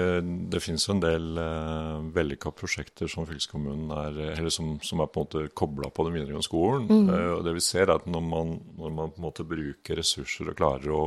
[0.48, 5.10] det finnes jo en del eh, vellykka prosjekter som fylkeskommunen er Eller som, som er
[5.12, 6.86] på en måte kobla på den videregående skolen.
[6.88, 7.10] Mm.
[7.12, 10.00] Eh, og det vi ser, er at når man, når man, på en måte bruker
[10.00, 11.02] ressurser og klarer å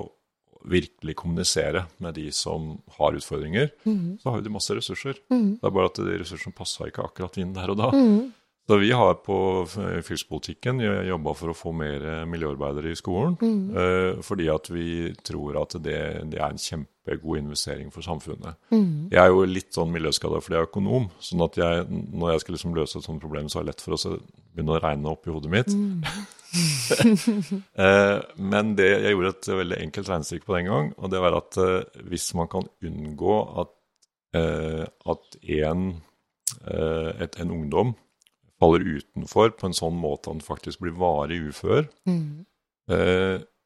[0.67, 4.19] virkelig kommunisere med de som har utfordringer, mm.
[4.21, 5.17] så har de masse ressurser.
[5.32, 5.58] Mm.
[5.62, 7.89] Det er bare at de ressursene passa ikke akkurat inn der og da.
[7.95, 8.32] Mm.
[8.69, 9.36] Så vi har på
[9.67, 13.34] fylkespolitikken jobba for å få mer miljøarbeidere i skolen.
[13.41, 14.21] Mm.
[14.24, 14.86] Fordi at vi
[15.28, 15.97] tror at det,
[16.32, 18.56] det, er en kjempegod investering for samfunnet.
[18.71, 19.10] Mm.
[19.12, 21.10] Jeg er jo litt sånn miljøskada fordi jeg er økonom.
[21.19, 23.84] sånn at jeg, når jeg skal liksom løse et sånt problem, så er det lett
[23.84, 25.76] for oss å begynne å regne opp i hodet mitt.
[25.76, 26.06] Mm.
[27.83, 31.37] eh, men det, jeg gjorde et veldig enkelt regnestykke på den gang, og det var
[31.37, 33.73] at eh, hvis man kan unngå at,
[34.37, 34.83] eh,
[35.13, 35.85] at en,
[36.61, 37.95] et, en ungdom
[38.59, 42.43] faller utenfor på en sånn måte at han faktisk blir varig ufør, mm.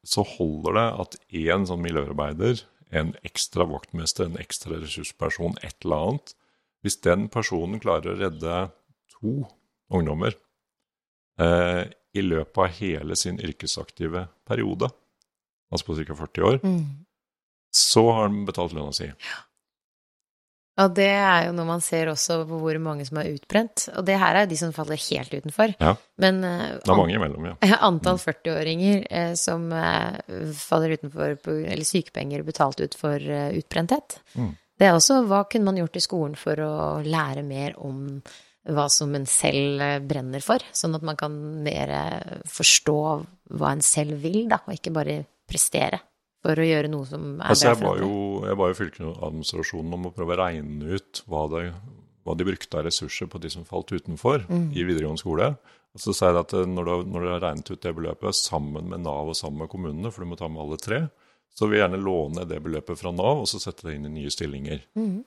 [0.06, 2.62] så holder det at én sånn miljøarbeider,
[2.94, 6.36] en ekstra vaktmester, en ekstra ressursperson, et eller annet
[6.86, 8.58] Hvis den personen klarer å redde
[9.10, 9.40] to
[9.90, 10.36] ungdommer
[11.40, 14.88] eh, i løpet av hele sin yrkesaktive periode,
[15.72, 16.16] altså på ca.
[16.22, 16.84] 40 år, Mm.
[17.74, 19.10] så har de betalt lønna si.
[20.76, 23.86] Og det er jo noe man ser også på hvor mange som er utbrent.
[23.96, 25.72] Og det her er jo de som faller helt utenfor.
[25.80, 25.94] Ja.
[26.20, 27.78] Men eh, Det er mange imellom, ja.
[27.88, 30.18] antall 40-åringer eh, som eh,
[30.52, 34.18] faller utenfor på, eller sykepenger betalt ut for eh, utbrenthet.
[34.36, 34.52] Mm.
[34.76, 38.20] Det er også hva kunne man gjort i skolen for å lære mer om
[38.66, 42.96] hva som en selv eh, brenner for, sånn at man kan mer eh, forstå
[43.56, 46.00] hva en selv vil, da, og ikke bare prestere
[46.42, 48.48] for å gjøre noe som er Altså, bra for andre.
[48.50, 51.62] jeg ba jo fylkesadministrasjonen om å prøve å regne ut hva, det,
[52.26, 54.68] hva de brukte av ressurser på de som falt utenfor Mm.
[54.74, 55.48] i videregående skole.
[55.96, 57.94] Og så sa jeg at eh, når du, har- når du har regnet ut det
[57.96, 61.00] beløpet sammen med Nav og sammen med kommunene, for du må ta med alle tre,
[61.56, 64.14] så vil jeg gjerne låne det beløpet fra Nav og så sette det inn i
[64.20, 64.82] nye stillinger.
[64.98, 65.24] Mhm.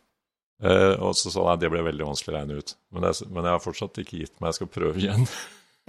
[0.62, 2.76] Eh, og så sa jeg det ble veldig vanskelig å regne ut.
[2.91, 5.28] Men jeg, men jeg har fortsatt ikke gitt meg, jeg skal prøve igjen.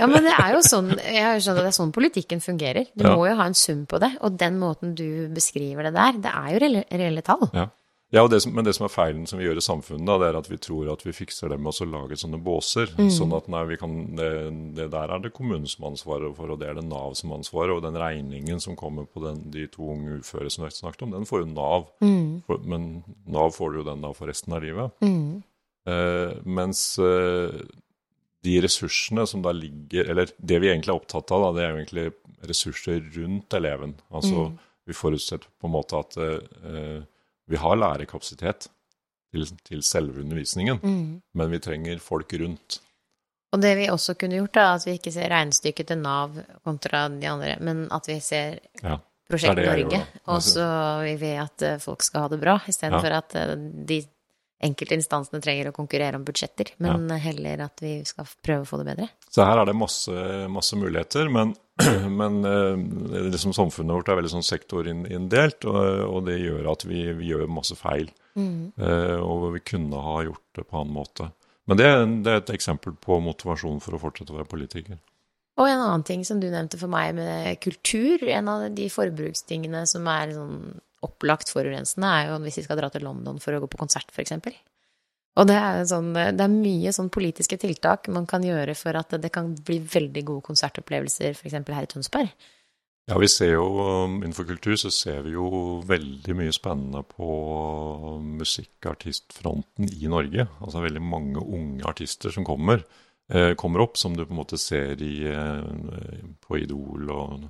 [0.00, 2.86] Ja, men det er jo sånn, jeg at det er sånn politikken fungerer.
[2.96, 3.16] Du Ja.
[3.16, 6.30] må jo ha en sum på det, og den måten du beskriver det der, det
[6.32, 7.50] er jo reelle, reelle tall.
[7.52, 7.66] Ja.
[8.10, 10.16] Ja, og det som, Men det som er feilen som vi gjør i samfunnet, da,
[10.18, 12.90] det er at vi tror at vi fikser det med å lage sånne båser.
[13.14, 14.30] Sånn at nei, vi kan, det,
[14.74, 17.30] det der er det kommunen som har ansvaret for, og det er det Nav som
[17.30, 17.76] har ansvaret.
[17.76, 21.14] Og den regningen som kommer på den, de to unge uføre som vi snakket om,
[21.14, 21.86] den får jo Nav.
[22.48, 22.88] For, men
[23.30, 24.90] Nav får jo den da for resten av livet.
[25.86, 27.62] Eh, mens eh,
[28.44, 31.70] de ressursene som da ligger Eller det vi egentlig er opptatt av, da, det er
[31.70, 32.04] jo egentlig
[32.50, 33.94] ressurser rundt eleven.
[34.10, 34.50] Altså
[34.88, 37.00] vi forutsetter på en måte at eh,
[37.50, 38.68] vi har lærerkapasitet
[39.30, 40.80] til, til selve undervisningen,
[41.34, 42.80] men vi trenger folk rundt.
[43.50, 46.36] Og det vi også kunne gjort, da, at vi ikke ser regnestykket til Nav
[46.66, 48.98] kontra de andre, men at vi ser Ja.
[49.30, 50.64] Prosjekt Norge, og så
[51.18, 53.18] vi at eh, folk skal ha det bra, istedenfor Ja.
[53.22, 53.52] at eh,
[53.86, 54.00] de
[54.66, 58.80] enkelte instansene trenger å konkurrere om budsjetter, men heller at vi skal prøve å få
[58.82, 59.06] det bedre.
[59.30, 60.10] Så her er det masse,
[60.50, 61.54] masse muligheter, men,
[62.20, 67.04] men eh, liksom samfunnet vårt er veldig sånn sektorinndelt, og, og det gjør at vi,
[67.18, 68.10] vi gjør masse feil.
[68.38, 71.30] Eh, og vi kunne ha gjort det på en annen måte.
[71.70, 71.88] Men det,
[72.24, 74.98] det er et eksempel på motivasjon for å fortsette å være politiker.
[75.60, 79.84] Og en annen ting som du nevnte for meg med kultur, en av de forbrukstingene
[79.88, 80.56] som er sånn
[81.04, 84.10] opplagt forurensende, er jo hvis vi skal dra til London for å gå på konsert,
[84.12, 84.36] f.eks.
[85.38, 89.14] Og det er, sånn, det er mye sånn politiske tiltak man kan gjøre for at
[89.22, 91.54] det kan bli veldig gode konsertopplevelser, f.eks.
[91.54, 92.32] her i Tønsberg.
[93.10, 93.66] Ja, vi ser jo
[94.06, 97.30] Innenfor kultur så ser vi jo veldig mye spennende på
[98.22, 100.46] musikkartistfronten i Norge.
[100.60, 102.84] Altså veldig mange unge artister som kommer,
[103.32, 107.48] eh, kommer opp, som du på en måte ser i, eh, på Idol og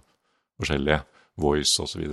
[0.61, 1.03] forskjellige
[1.37, 2.09] Voice osv.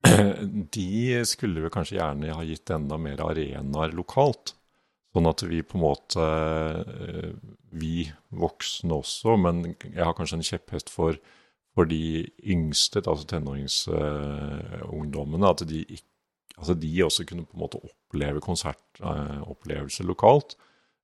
[0.76, 4.54] De skulle vi kanskje gjerne ha gitt enda mer arenaer lokalt.
[5.10, 7.32] Sånn at vi på en måte eh,
[7.72, 11.18] Vi voksne også, men jeg har kanskje en kjepphest for
[11.70, 15.84] for de yngste, altså tenåringsungdommene, at de,
[16.58, 20.56] altså de også kunne på en måte oppleve konsertopplevelser lokalt.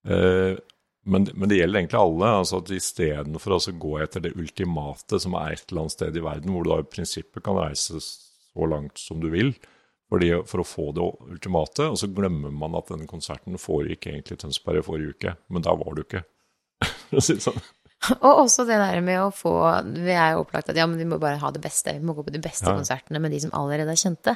[0.05, 0.59] Eh,
[1.07, 2.27] Men, men det gjelder egentlig alle.
[2.41, 6.25] altså at Istedenfor å gå etter det ultimate, som er et eller annet sted i
[6.25, 9.55] verden, hvor du da i prinsippet kan reise så langt som du vil
[10.13, 14.37] fordi, for å få det ultimate, og så glemmer man at denne konserten foregikk egentlig
[14.39, 16.23] i Tønsberg i forrige uke, men der var du ikke.
[17.09, 17.59] For å si det sånn.
[18.21, 19.51] Og også det der med å få
[19.97, 21.95] Vi er jo opplagt at ja, men vi må bare ha det beste.
[21.97, 22.75] Vi må gå på de beste Ja.
[22.77, 24.35] konsertene med de som allerede er kjente.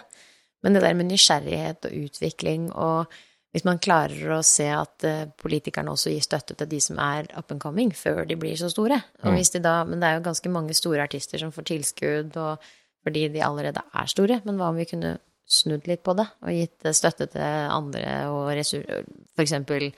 [0.64, 3.12] Men det der med nysgjerrighet og utvikling og
[3.52, 7.26] hvis man klarer å se at eh, politikerne også gir støtte til de som er
[7.36, 9.00] up and coming, før de blir så store.
[9.24, 12.36] Og hvis de da, men det er jo ganske mange store artister som får tilskudd
[12.38, 12.68] og,
[13.02, 14.38] fordi de allerede er store.
[14.46, 15.16] Men hva om vi kunne
[15.50, 19.04] snudd litt på det og gitt eh, støtte til andre og ressurser,
[19.40, 19.90] eksempel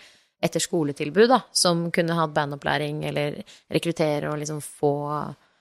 [0.42, 4.92] etter skoletilbud, da, som kunne hatt bandopplæring eller rekruttere og liksom få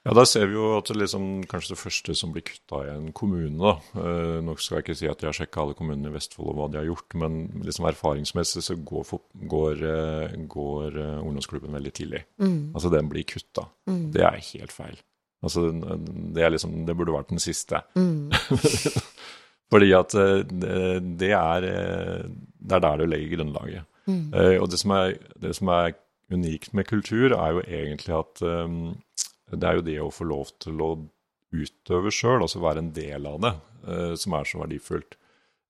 [0.01, 2.93] Ja, Der ser vi jo at det liksom, kanskje det første som blir kutta i
[2.95, 6.09] en kommune da, eh, Nå skal jeg ikke si at jeg har sjekka alle kommunene
[6.09, 9.21] i Vestfold og hva de har gjort, men liksom erfaringsmessig så går, for,
[9.53, 12.23] går, eh, går eh, ungdomsklubben veldig tidlig.
[12.41, 13.67] Altså den blir kutta.
[13.85, 14.97] Det er helt feil.
[15.41, 17.83] Altså det, er liksom, det burde vært den siste.
[19.71, 22.25] Fordi at eh, det, er, eh,
[22.59, 23.87] det er der du legger grunnlaget.
[24.11, 25.95] Eh, Og det som, er, det som er
[26.31, 28.41] unikt med kultur, er jo egentlig at
[29.51, 30.91] det er jo det å få lov til å
[31.51, 33.51] utøve sjøl, altså være en del av det,
[34.21, 35.17] som er så verdifullt.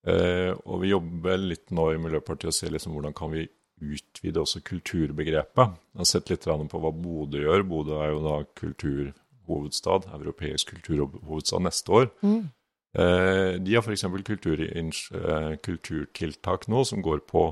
[0.06, 3.48] Og vi jobber litt nå i Miljøpartiet og ser liksom hvordan kan vi
[3.82, 5.74] utvide også kulturbegrepet.
[5.96, 7.64] Jeg har sett litt på hva Bodø gjør.
[7.66, 12.12] Bodø er jo da kulturhovedstad, europeisk kulturhovedstad neste år.
[12.22, 12.44] Eh,
[12.94, 14.04] de har f.eks.
[14.04, 17.46] Eh, kulturtiltak nå som går på,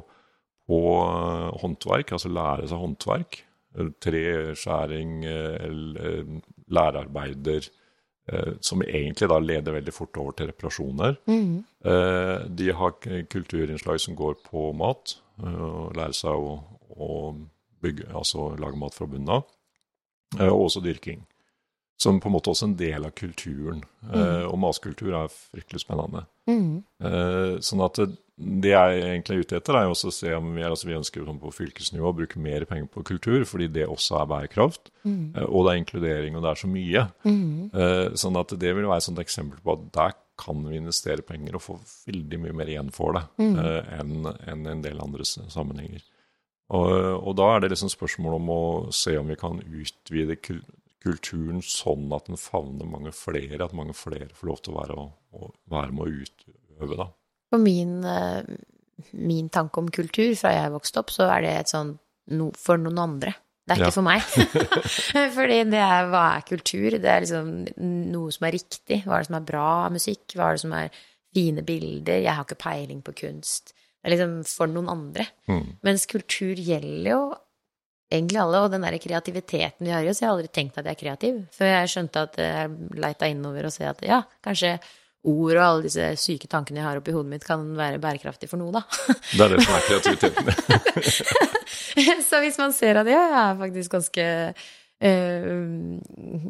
[0.68, 3.44] på eh, håndverk, altså lære seg håndverk.
[4.02, 5.20] Treskjæring,
[6.74, 7.68] lærerarbeider,
[8.66, 11.20] som egentlig da leder veldig fort over til reparasjoner.
[11.30, 11.62] Mm.
[12.58, 12.96] De har
[13.30, 16.58] kulturinnslag som går på mat, lære seg å,
[16.98, 17.12] å
[17.86, 19.46] bygge, altså lage mat fra bunnen av,
[20.50, 21.22] og også dyrking
[22.02, 23.84] som på en måte også en del av kulturen.
[24.08, 24.16] Mm.
[24.16, 26.24] Eh, og matkultur er fryktelig spennende.
[26.48, 26.80] Mm.
[27.04, 28.08] Eh, sånn at det,
[28.40, 30.96] det, jeg egentlig er ute etter, er jo også å se om vi, altså vi
[30.96, 34.94] ønsker på fylkesnivå å bruke mer penger på kultur, fordi det også er bærekraft.
[35.04, 35.26] Mm.
[35.36, 37.06] Eh, og det er inkludering, og det er så mye.
[37.28, 38.16] Mm.
[38.20, 41.66] sånn at det vil være et eksempel på at der kan vi investere penger og
[41.66, 41.76] få
[42.08, 43.58] veldig mye mer igjen for det mm.
[43.98, 46.06] enn en, en del andre sammenhenger.
[46.70, 46.92] Og,
[47.26, 50.38] og, da er det liksom spørsmål om å se om vi kan utvide
[51.04, 55.06] kulturen sånn at den favner mange flere, at mange flere får lov til å være,
[55.36, 57.08] å, være med å utøve, da.
[57.50, 58.50] For min, eh,
[59.16, 61.96] min, tanke om kultur fra jeg vokste opp, så er det et sånn
[62.36, 63.34] no, for noen andre.
[63.70, 63.96] Det er ikke ja.
[63.96, 64.22] for meg.
[65.38, 66.96] Fordi det er hva er kultur?
[66.98, 67.52] Det er liksom
[68.10, 69.04] noe som er riktig.
[69.04, 70.24] Hva er det som er bra musikk?
[70.34, 71.04] Hva er det som er
[71.38, 72.24] fine bilder?
[72.24, 73.76] Jeg har ikke peiling på kunst.
[74.00, 75.28] Det er liksom for noen andre.
[75.52, 75.78] Mm.
[75.86, 77.22] Mens kultur gjelder jo
[78.12, 78.64] egentlig alle.
[78.64, 80.22] Og den der kreativiteten vi har i oss.
[80.22, 83.70] Jeg har aldri tenkt at jeg er kreativ, før jeg skjønte at jeg leita innover
[83.70, 84.78] og så at ja, kanskje
[85.28, 88.62] ord og alle disse syke tankene jeg har oppi hodet mitt, kan være bærekraftig for
[88.62, 88.82] noe, da.
[89.34, 90.46] Det er det som er kreativiteten.
[92.30, 95.54] så hvis man ser at ja, jeg er faktisk ganske uh,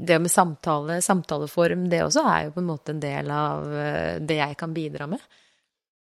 [0.09, 4.15] Det med samtale, samtaleform, det også er jo på en måte en del av uh,
[4.21, 5.21] det jeg kan bidra med.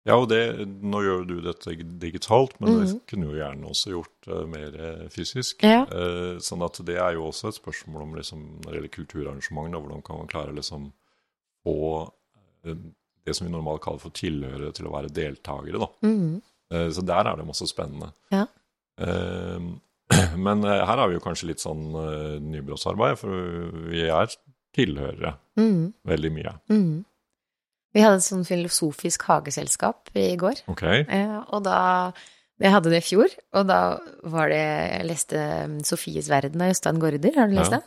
[0.06, 0.38] Ja, og det,
[0.86, 2.76] nå gjør du dette digitalt, men mm.
[2.78, 5.64] det kunne jo gjerne også gjort uh, mer eh, fysisk.
[5.66, 5.80] Ja.
[5.90, 9.74] Uh, sånn at det er jo også et spørsmål om liksom, når det gjelder kulturarrangement,
[9.74, 10.92] da, hvordan kan man klare liksom
[11.66, 12.76] å uh,
[13.26, 15.80] det som vi normalt kaller for tilhørere, til å være deltakere.
[15.82, 15.88] da.
[16.06, 16.36] Mm.
[16.94, 18.12] så der er det masse spennende.
[18.30, 18.44] Ja.
[20.46, 21.88] men her er vi jo kanskje litt sånn
[22.46, 23.34] nybrottsarbeid, for
[23.90, 24.30] vi er
[24.78, 25.82] tilhørere mm.
[26.06, 26.54] veldig mye.
[26.70, 27.02] Mm.
[27.96, 30.62] Vi hadde et sånn filosofisk hageselskap i går.
[30.76, 31.04] Okay.
[31.08, 32.12] Eh, og da
[32.56, 35.36] Jeg hadde det i fjor, og da var det Jeg leste
[35.84, 37.34] 'Sofies verden' av Jostein Gaarder.
[37.36, 37.82] Har du lest ja.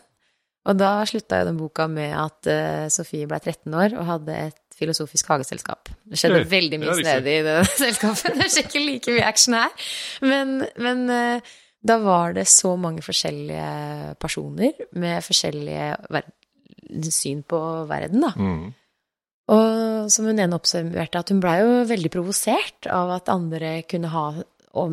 [0.70, 4.36] Og da slutta jo den boka med at uh, Sofie ble 13 år og hadde
[4.50, 5.90] et filosofisk hageselskap.
[6.06, 8.36] Det skjedde Øy, veldig mye snedig i det selskapet.
[8.38, 9.88] Det er ikke like mye action her.
[10.22, 13.70] Men, men uh, da var det så mange forskjellige
[14.20, 15.96] personer med forskjellige
[17.14, 18.34] syn på verden, da.
[18.36, 18.70] Mm.
[19.50, 24.12] Og som hun ene observerte, at hun blei jo veldig provosert av at andre kunne
[24.14, 24.30] ha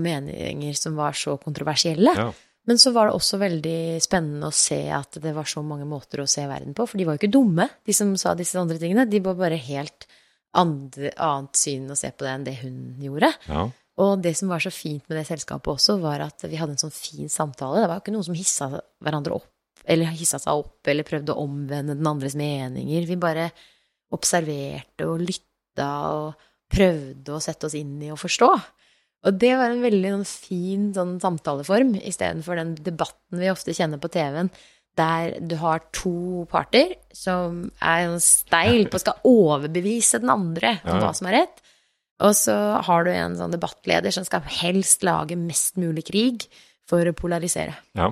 [0.00, 2.14] meninger som var så kontroversielle.
[2.16, 2.30] Ja.
[2.66, 6.24] Men så var det også veldig spennende å se at det var så mange måter
[6.24, 6.86] å se verden på.
[6.88, 9.04] For de var jo ikke dumme, de som sa disse andre tingene.
[9.06, 10.08] De var bare helt
[10.56, 13.30] andre, annet syn å se på det enn det hun gjorde.
[13.46, 13.68] Ja.
[14.02, 16.82] Og det som var så fint med det selskapet også, var at vi hadde en
[16.82, 17.84] sånn fin samtale.
[17.84, 19.46] Det var jo ikke noen som hissa hverandre opp,
[19.84, 23.06] eller hissa seg opp, eller prøvde å omvende den andres meninger.
[23.06, 23.50] Vi bare
[24.14, 28.50] observerte og lytta og prøvde å sette oss inn i og forstå.
[29.26, 34.00] Og det var en veldig sånn, fin sånn, samtaleform istedenfor den debatten vi ofte kjenner
[34.02, 34.50] på TV-en,
[34.96, 40.78] der du har to parter som er sånn steil på å skal overbevise den andre
[40.86, 41.58] om hva som er rett.
[42.24, 42.54] Og så
[42.86, 46.46] har du en sånn debattleder som skal helst lage mest mulig krig
[46.88, 47.74] for å polarisere.
[47.98, 48.08] Ja.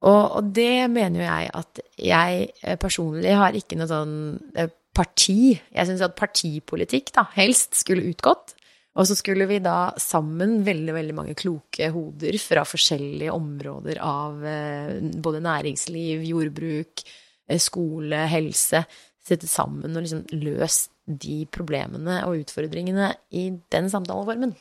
[0.00, 4.14] Og, og, det mener jo jeg at jeg eh, personlig har ikke noe sånn
[4.56, 5.54] eh, parti.
[5.72, 8.56] Jeg syns at partipolitikk da, helst skulle utgått.
[8.98, 14.42] Og så skulle vi da sammen, veldig veldig mange kloke hoder fra forskjellige områder av
[14.44, 17.04] eh, både næringsliv, jordbruk,
[17.46, 18.82] eh, skole, helse,
[19.30, 24.56] sette sammen og liksom løst de problemene og utfordringene i den samtaleformen.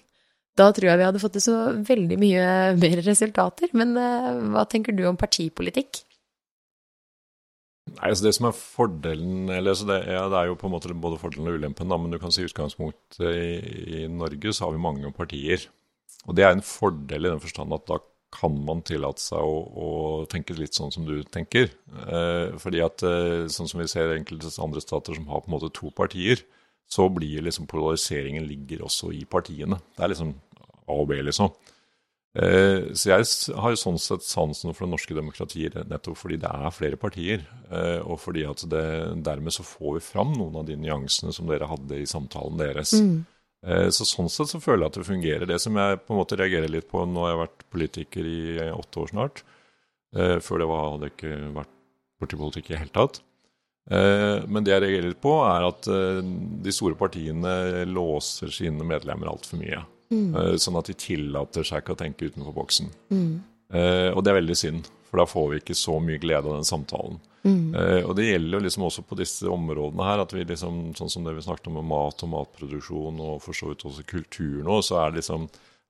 [0.60, 2.46] Da tror jeg vi hadde fått til så veldig mye
[2.78, 3.74] mer resultater.
[3.78, 6.04] Men eh, hva tenker du om partipolitikk?
[7.96, 10.76] Nei, altså Det som er fordelen eller altså det, ja, det, er jo på en
[10.76, 14.68] måte både fordelen og ulempen, da, men du kan si utgangspunktet i, i, Norge så
[14.68, 15.66] har vi mange partier.
[16.28, 18.00] Og det er en fordel i den forstand at da
[18.36, 19.88] kan man tillate seg å, å
[20.30, 21.72] tenke litt sånn som du tenker.
[22.06, 25.56] Eh, fordi at eh, sånn som vi ser enkelte andre stater som har på en
[25.56, 26.44] måte to partier,
[26.90, 29.80] så blir liksom polariseringen ligger også i partiene.
[29.98, 30.36] Det er liksom
[30.90, 31.52] A og B, liksom.
[32.38, 33.26] Eh, så jeg
[33.58, 37.46] har sånn sett sansen for det norske demokratiet nettopp fordi det er flere partier.
[37.72, 38.86] Eh, og fordi at det,
[39.26, 42.94] dermed så får vi fram noen av de nyansene som dere hadde i samtalen deres.
[42.94, 43.24] Mm.
[43.66, 45.48] Eh, så sånn sett så føler jeg at det fungerer.
[45.50, 48.44] Det som jeg på en måte reagerer litt på Nå har jeg vært politiker i
[48.70, 49.46] åtte år snart.
[50.10, 51.74] Før det var, hadde jeg ikke vært
[52.18, 53.20] borti politikk i det hele tatt.
[54.50, 55.86] Men det jeg reagerer litt på, er at
[56.66, 59.84] de store partiene låser sine medlemmer altfor mye.
[60.12, 62.90] Eh, sånn at de tillater seg ikke å tenke utenfor boksen.
[63.70, 66.58] Eh, og det er veldig synd, for da får vi ikke så mye glede av
[66.58, 67.20] den samtalen.
[67.78, 71.12] Eh, og det gjelder jo liksom også på disse områdene her, at vi liksom, sånn
[71.14, 74.64] som det vi snakket om med mat og matproduksjon, og for så vidt også kultur
[74.66, 75.48] nå, så er det liksom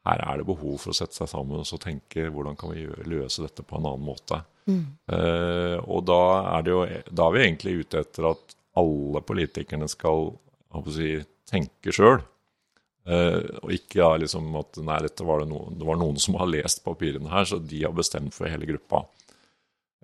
[0.07, 2.85] her er det behov for å sette seg sammen og så tenke hvordan kan vi
[3.09, 4.39] løse dette på en annen måte.
[5.11, 6.21] Eh, og da
[6.55, 10.31] er, det jo, da er vi egentlig ute etter at alle politikerne skal
[10.93, 11.17] si,
[11.49, 12.21] tenke sjøl.
[13.07, 16.37] Eh, og ikke da liksom at nei, dette var det, noen, det var noen som
[16.39, 19.05] har lest papirene her, så de har bestemt for hele gruppa.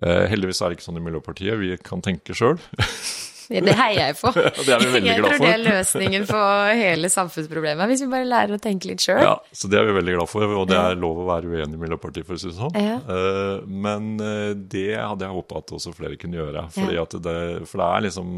[0.04, 1.60] Eh, heldigvis er det ikke sånn i Miljøpartiet.
[1.60, 2.58] Vi kan tenke sjøl.
[3.48, 4.32] Det heier jeg på.
[4.66, 5.22] det er vi veldig glad for.
[5.22, 6.40] jeg tror det er løsningen på
[6.80, 9.22] hele samfunnsproblemet, hvis vi bare lærer å tenke litt sjøl.
[9.22, 11.78] Ja, så det er vi veldig glad for, og det er lov å være uenig
[11.78, 12.76] i Miljøpartiet, for å si det sånn.
[12.80, 12.98] Ja.
[12.98, 16.66] Eh, men eh, det hadde jeg håpa at også flere kunne gjøre.
[16.74, 17.38] Fordi at det,
[17.70, 18.36] for det er liksom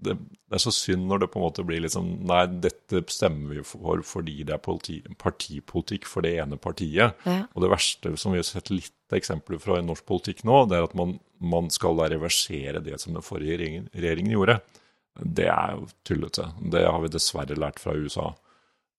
[0.00, 0.16] det,
[0.50, 3.64] det er så synd når det på en måte blir liksom Nei, dette stemmer vi
[3.66, 7.20] for fordi det er politi, partipolitikk for det ene partiet.
[7.26, 7.42] Ja.
[7.54, 10.78] Og det verste som vi har sett litt eksempler fra i norsk politikk nå, det
[10.78, 14.60] er at man, man skal da reversere det som den forrige regjeringen, regjeringen gjorde.
[15.20, 16.50] Det er jo tullete.
[16.72, 18.30] Det har vi dessverre lært fra USA.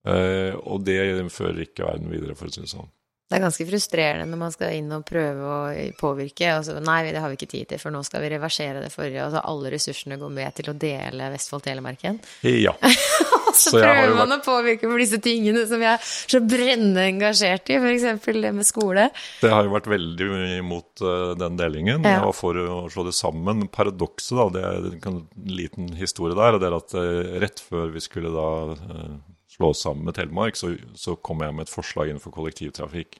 [0.07, 0.97] Eh, og det
[1.33, 2.89] fører ikke verden videre, for å si det sånn.
[3.31, 5.59] Det er ganske frustrerende når man skal inn og prøve å
[5.95, 8.83] påvirke, og så nei, det har vi ikke tid til, for nå skal vi reversere
[8.83, 12.19] det forrige, og så alle ressursene går med til å dele Vestfold-Telemarken.
[12.43, 12.75] Ja.
[13.51, 17.05] Og så, Så prøver man å påvirke for disse tingene som jeg er så brennende
[17.09, 18.27] engasjert i, f.eks.
[18.41, 19.09] det med skole.
[19.41, 22.07] Det har jo vært veldig imot eh, den delingen.
[22.07, 22.23] Ja.
[22.27, 23.43] og for å slå det sammen.
[23.61, 27.91] Men paradokset, da, det er en liten historie der, det er at eh, rett før
[27.93, 29.11] vi skulle da eh,
[29.51, 33.19] slå oss sammen med Telemark, så, så kom jeg med et forslag innenfor kollektivtrafikk.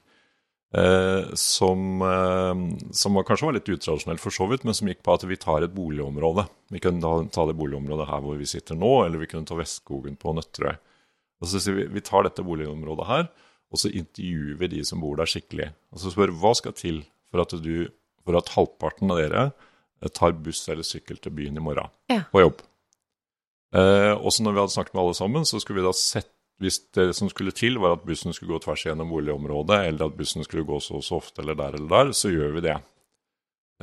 [0.72, 2.60] Eh, som, eh,
[2.96, 5.36] som var, kanskje var litt utradisjonelt for så vidt, men som gikk på at vi
[5.36, 6.46] tar et boligområde.
[6.72, 9.58] Vi kunne da ta det boligområdet her hvor vi sitter nå, eller vi kunne ta
[9.58, 10.78] Vestskogen på Nøtterøy.
[11.42, 13.28] Og så sier vi vi tar dette boligområdet her,
[13.72, 15.70] og så intervjuer vi de som bor der skikkelig.
[15.92, 17.88] Og så spør hva skal til for at, du,
[18.24, 19.44] for at halvparten av dere
[20.00, 22.22] eh, tar buss eller sykkel til byen i morgen Ja.
[22.32, 22.64] på jobb.
[23.76, 26.32] Eh, og så når vi hadde snakket med alle sammen, så skulle vi da sett
[26.62, 30.16] hvis det som skulle til, var at bussen skulle gå tvers gjennom boligområdet, eller at
[30.16, 32.78] bussen skulle gå så og så ofte eller der eller der, så gjør vi det.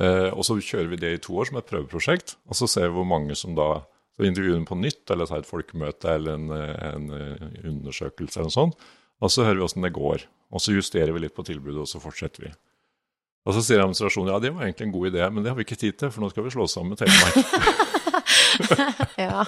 [0.00, 2.88] Eh, og så kjører vi det i to år som et prøveprosjekt, og så ser
[2.88, 3.82] vi hvor mange som da
[4.16, 8.50] så intervjuer dem på nytt, eller tar et folkemøte eller en, en eh, undersøkelse eller
[8.50, 8.88] noe sånt.
[9.20, 10.24] Og så hører vi åssen det går.
[10.50, 12.52] Og så justerer vi litt på tilbudet, og så fortsetter vi.
[13.48, 15.64] Og så sier administrasjonen ja, det var egentlig en god idé, men det har vi
[15.64, 17.80] ikke tid til, for nå skal vi slå oss sammen med Telemark.
[19.20, 19.44] Ja.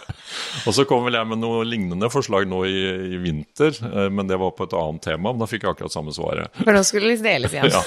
[0.66, 2.80] Og så kom vel jeg med noe lignende forslag nå i,
[3.14, 5.32] i vinter, eh, men det var på et annet tema.
[5.32, 6.52] Men da fikk jeg akkurat samme svaret.
[6.60, 7.72] For nå skulle det deles igjen.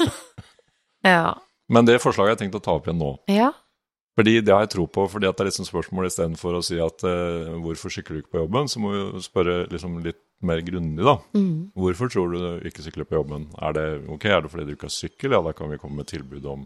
[1.05, 1.12] Ja.
[1.12, 1.36] Ja.
[1.69, 3.12] Men det forslaget har jeg tenkt å ta opp igjen nå.
[3.29, 3.51] ja.
[4.15, 6.77] Fordi det har jeg tro på, fordi at det er liksom spørsmål istedenfor å si
[6.79, 10.62] at uh, hvorfor sykler du ikke på jobben, så må vi spørre liksom litt mer
[10.63, 11.17] grundig, da.
[11.36, 11.73] Mm.
[11.75, 13.49] Hvorfor tror du du ikke sykler på jobben?
[13.60, 15.36] Er det ok, er det fordi du ikke har sykkel?
[15.36, 16.63] Ja, da kan vi komme med tilbud om,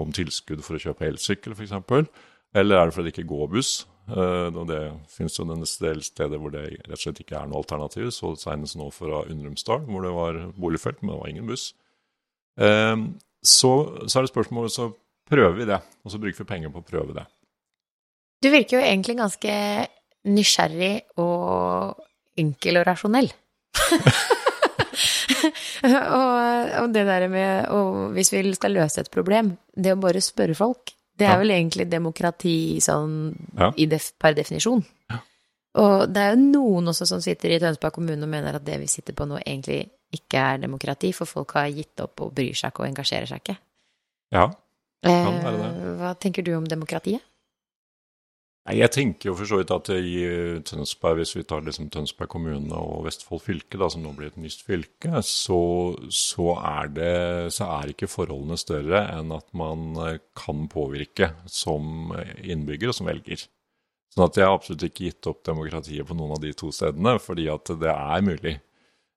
[0.00, 1.76] om tilskudd for å kjøpe elsykkel, f.eks.
[2.56, 3.72] Eller er det fordi det ikke går buss?
[4.08, 4.80] Eh, og det
[5.12, 8.10] finnes jo en del steder hvor det rett og slett ikke er noe alternativ.
[8.14, 11.70] Så senest nå fra Undrumsdal, hvor det var boligfelt, men det var ingen buss.
[12.60, 12.96] Eh,
[13.44, 13.72] så,
[14.06, 14.90] så er det spørsmålet, så
[15.28, 17.26] prøver vi det, og så bruker vi penger på å prøve det.
[18.42, 19.52] Du virker jo egentlig ganske
[20.28, 21.98] nysgjerrig og
[22.38, 23.30] enkel og rasjonell.
[25.84, 26.34] og,
[26.82, 30.56] og det der med og Hvis vi skal løse et problem, det å bare spørre
[30.58, 33.32] folk, det er vel egentlig demokrati sånn
[33.90, 34.84] def, per definisjon.
[35.78, 38.78] Og det er jo noen også som sitter i Tønsberg kommune og mener at det
[38.82, 42.56] vi sitter på nå, egentlig ikke er demokrati, for folk har gitt opp og bryr
[42.56, 43.58] seg ikke og engasjerer seg ikke.
[44.34, 44.46] Ja,
[45.04, 45.68] det Kan være det.
[45.68, 47.22] Eh, Hva tenker du om demokratiet?
[48.68, 52.28] Nei, Jeg tenker jo for så vidt at i Tønsberg, hvis vi tar liksom Tønsberg
[52.34, 55.60] kommune og Vestfold fylke, da, som nå blir et nytt fylke, så,
[56.12, 57.14] så, er det,
[57.56, 62.12] så er ikke forholdene større enn at man eh, kan påvirke som
[62.44, 63.46] innbygger og som velger.
[64.12, 67.16] Sånn at jeg har absolutt ikke gitt opp demokratiet på noen av de to stedene,
[67.24, 68.58] fordi at det er mulig.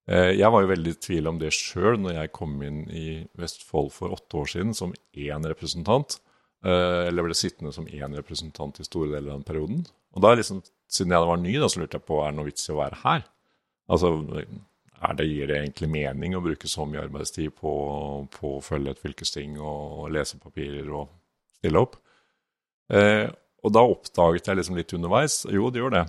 [0.08, 3.08] Eh, Jeg var jo veldig i tvil om det sjøl når jeg kom inn i
[3.36, 6.22] Vestfold for åtte år siden som én representant.
[6.62, 9.86] Eh, Eller ble sittende som én representant i store deler av den perioden.
[10.16, 12.49] Og da liksom, Siden jeg var ny, da, så lurte jeg på er det noe
[12.49, 13.22] vits i å være her.
[13.88, 14.43] Altså, det,
[15.26, 17.72] Gir det egentlig mening å bruke så mye arbeidstid på,
[18.36, 21.07] på å følge et fylkesting og, lese papirer og
[21.55, 21.95] stille opp?
[22.91, 23.32] Eh,
[23.64, 26.03] og da oppdaget jeg liksom litt underveis jo, det gjør det.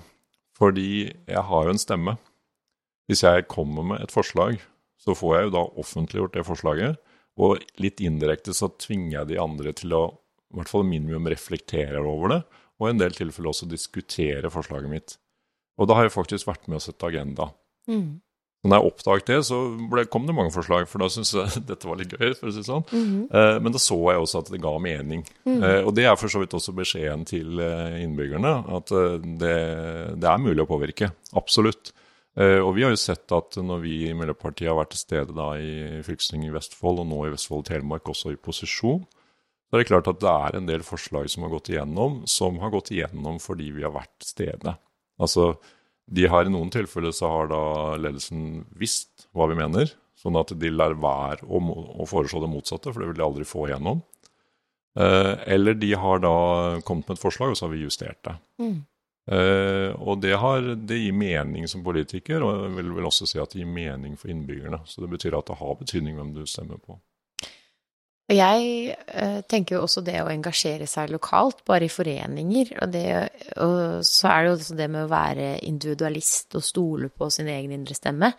[0.59, 2.16] Fordi jeg har jo en stemme.
[3.09, 4.61] Hvis jeg kommer med et forslag,
[5.00, 7.00] så får jeg jo da offentliggjort det forslaget.
[7.40, 10.05] Og litt indirekte så tvinger jeg de andre til å
[10.53, 12.42] i hvert fall minimum reflekterer over det,
[12.80, 15.16] og i en del tilfeller også diskuterer forslaget mitt.
[15.80, 17.48] Og da har jeg faktisk vært med å sette agenda.
[17.90, 18.20] Mm.
[18.62, 19.57] Når jeg oppdaget det, så
[19.90, 22.30] ble, kom det mange forslag, for da syntes jeg dette var litt gøy.
[22.38, 22.84] for å si sånn.
[22.92, 23.24] Mhm.
[23.34, 25.24] Eh, men da så jeg også at det ga mening.
[25.48, 29.57] Eh, og det er for så vidt også beskjeden til eh, innbyggerne, at eh, det,
[30.22, 31.11] det er mulig å påvirke.
[31.38, 31.90] Absolutt.
[32.38, 35.34] Eh, og vi har jo sett at når vi i Miljøpartiet har vært til stede
[35.36, 39.03] da i fylkestinget i Vestfold, og nå i Vestfold og Telemark også i posisjon,
[39.73, 42.59] så er det klart at det er en del forslag som har gått igjennom, som
[42.61, 44.75] har gått igjennom fordi vi har vært stedet.
[45.16, 45.55] Altså,
[46.12, 47.62] de har I noen tilfeller så har da
[47.97, 51.62] ledelsen visst hva vi mener, sånn at de lar være å,
[52.05, 54.03] å foreslå det motsatte, for det vil de aldri få igjennom.
[55.01, 56.35] Eh, eller de har da
[56.85, 58.35] kommet med et forslag, og så har vi justert det.
[58.61, 58.77] Mm.
[59.33, 63.41] Eh, og det, har, det gir mening som politiker, og jeg vil vel også si
[63.41, 64.83] at det gir mening for innbyggerne.
[64.85, 67.01] Så det betyr at det har betydning hvem du stemmer på.
[68.31, 72.70] Og jeg eh, tenker jo også det å engasjere seg lokalt, bare i foreninger.
[72.81, 73.05] Og, det,
[73.61, 77.51] og så er det jo også det med å være individualist og stole på sin
[77.51, 78.33] egen indre stemme.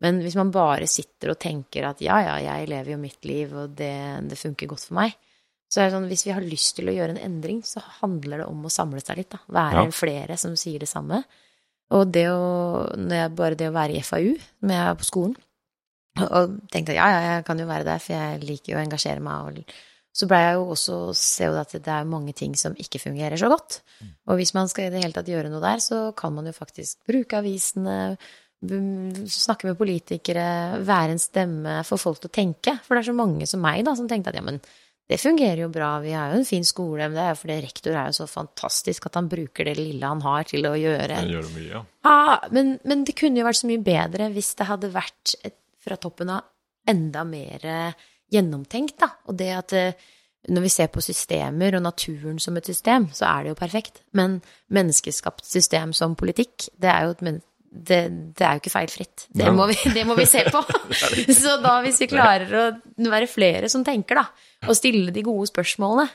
[0.00, 3.50] Men hvis man bare sitter og tenker at ja, ja, jeg lever jo mitt liv,
[3.64, 3.92] og det,
[4.30, 5.16] det funker godt for meg,
[5.70, 8.42] så er det sånn hvis vi har lyst til å gjøre en endring, så handler
[8.42, 9.40] det om å samle seg litt, da.
[9.54, 9.92] Være Ja.
[9.94, 11.24] flere som sier det samme.
[11.94, 12.86] Og det å,
[13.34, 14.32] bare det å være i FAU,
[14.62, 15.36] når jeg er på skolen,
[16.18, 18.82] og tenkte at ja, ja, jeg kan jo være der, for jeg liker jo å
[18.82, 19.62] engasjere meg.
[19.62, 19.78] Og
[20.20, 23.38] så ble jeg jo også se jo at det er mange ting som ikke fungerer
[23.40, 23.80] så godt.
[24.26, 26.56] Og hvis man skal i det hele tatt gjøre noe der, så kan man jo
[26.56, 28.16] faktisk bruke avisene,
[28.60, 32.76] snakke med politikere, være en stemme, få folk til å tenke.
[32.84, 34.60] For det er så mange som meg da, som tenkte at ja, men
[35.10, 37.54] det fungerer jo bra, vi har jo en fin skole, men det er jo fordi
[37.64, 41.16] rektor er jo så fantastisk at han bruker det lille han har til å gjøre
[41.18, 41.80] Han gjør mye, ja.
[42.06, 45.56] ja, men, men det kunne jo vært så mye bedre hvis det hadde vært et,
[45.84, 46.48] fra toppen av
[46.88, 49.10] enda mer eh, gjennomtenkt, da.
[49.28, 50.08] Og det at eh,
[50.50, 54.02] når vi ser på systemer og naturen som et system, så er det jo perfekt.
[54.16, 54.40] Men
[54.72, 58.00] menneskeskapt system som politikk, det er jo et det,
[58.34, 59.26] det er jo ikke feilfritt.
[59.30, 60.62] Det, må vi, det må vi se på.
[61.40, 62.64] Så da hvis vi klarer å
[62.98, 64.24] være flere som tenker, da,
[64.66, 66.08] og stille de gode spørsmålene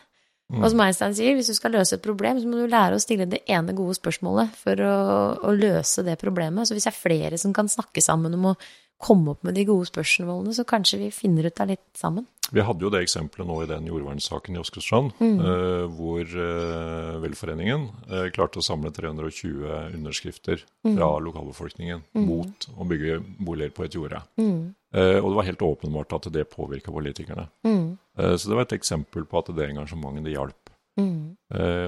[0.53, 3.01] Og som Einstein sier, hvis du skal løse et problem, så må du lære å
[3.01, 4.95] stille det ene gode spørsmålet for å,
[5.41, 6.67] å løse det problemet.
[6.67, 8.57] Så hvis det er flere som kan snakke sammen om å
[9.01, 12.27] komme opp med de gode spørsmålene, så kanskje vi finner ut av litt sammen.
[12.53, 17.87] Vi hadde jo det eksempelet nå i den jordvernsaken i Åsgårdstrand, eh, hvor eh, Velforeningen
[18.05, 19.65] eh, klarte å samle 320
[19.97, 24.21] underskrifter fra lokalbefolkningen mot å bygge boliger på et jorde.
[24.37, 27.49] Eh, og det var helt åpenbart at det påvirka politikerne.
[27.65, 27.81] Eh,
[28.15, 30.61] så det var et eksempel på at det engasjementet det hjalp.
[30.95, 31.35] Mm.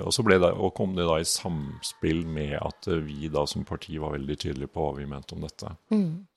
[0.03, 3.63] og så det, og kom det da i samspill med at eh, vi da som
[3.63, 5.71] parti var veldig tydelige på hva vi mente om dette.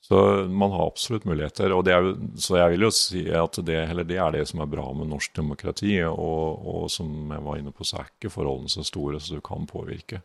[0.07, 1.72] Så man har absolutt muligheter.
[1.74, 4.47] og det er jo, Så jeg vil jo si at det, eller det er det
[4.49, 5.99] som er bra med norsk demokrati.
[6.07, 9.41] Og, og som jeg var inne på, så er ikke forholdene så store, så du
[9.41, 10.22] kan påvirke.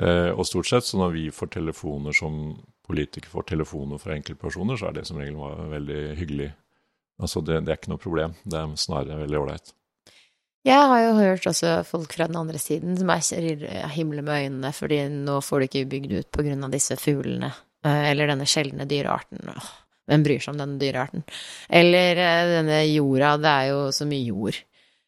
[0.00, 4.76] Eh, og stort sett, så når vi får telefoner som politikere får telefoner fra enkeltpersoner,
[4.76, 5.40] så er det som regel
[5.72, 6.52] veldig hyggelig.
[7.22, 8.34] Altså det, det er ikke noe problem.
[8.44, 9.72] Det er snarere veldig ålreit.
[10.62, 14.70] Jeg har jo hørt også folk fra den andre siden som er himle med øynene
[14.76, 17.50] fordi nå får du ikke bygd ut på grunn av disse fuglene,
[17.82, 19.42] eh, eller denne sjeldne dyrearten.
[20.06, 21.24] Hvem bryr seg om denne dyrearten?
[21.66, 24.60] Eller eh, denne jorda, det er jo så mye jord.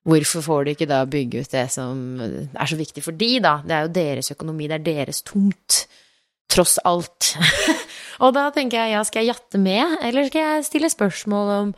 [0.04, 3.54] Hvorfor får de ikke da bygge ut det som er så viktig for de, da?
[3.64, 5.84] Det er jo deres økonomi, det er deres tomt.
[6.50, 7.30] Tross alt.
[8.22, 11.72] og da tenker jeg, ja, skal jeg jatte med, eller skal jeg stille spørsmål om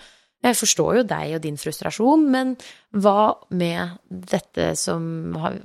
[0.44, 2.56] jeg forstår jo deg og din frustrasjon, men
[2.94, 5.56] hva med dette som har,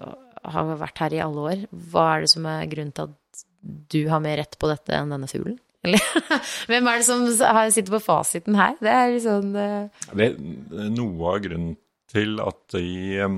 [0.55, 1.65] har vært her i alle år?
[1.91, 5.13] Hva er det som er grunnen til at du har mer rett på dette enn
[5.13, 5.59] denne fuglen?
[6.69, 8.75] Hvem er det som sitter på fasiten her?
[8.81, 10.27] Det er litt sånn eh, Det
[10.93, 11.71] noe av grunnen
[12.11, 13.31] til at de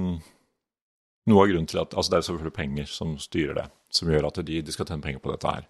[1.24, 4.28] Noe av grunnen til at Altså, det er selvfølgelig penger som styrer det, som gjør
[4.28, 5.70] at de, de skal tjene penger på dette her.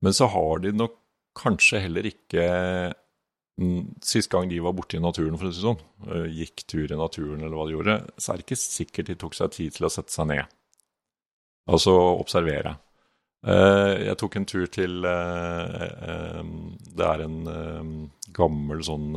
[0.00, 0.96] Men så har de nok
[1.38, 2.46] kanskje heller ikke
[4.06, 6.98] Sist gang de var borte i naturen, for å si sånn, eh, gikk tur i
[6.98, 9.86] naturen eller hva de gjorde, så er det ikke sikkert de tok seg tid til
[9.88, 10.44] å sette seg ned.
[11.68, 11.90] Altså
[12.20, 12.76] observere.
[13.44, 16.42] Eh, Jeg tok en tur til eh,
[16.96, 19.12] Det er en gammel sånn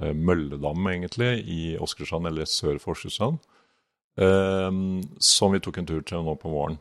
[0.00, 3.38] mølledam, egentlig, i Åsgårdstrand, eller sør for Åsgårdstrand,
[5.20, 6.78] som vi tok en tur til nå på våren.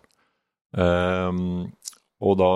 [2.24, 2.50] Og da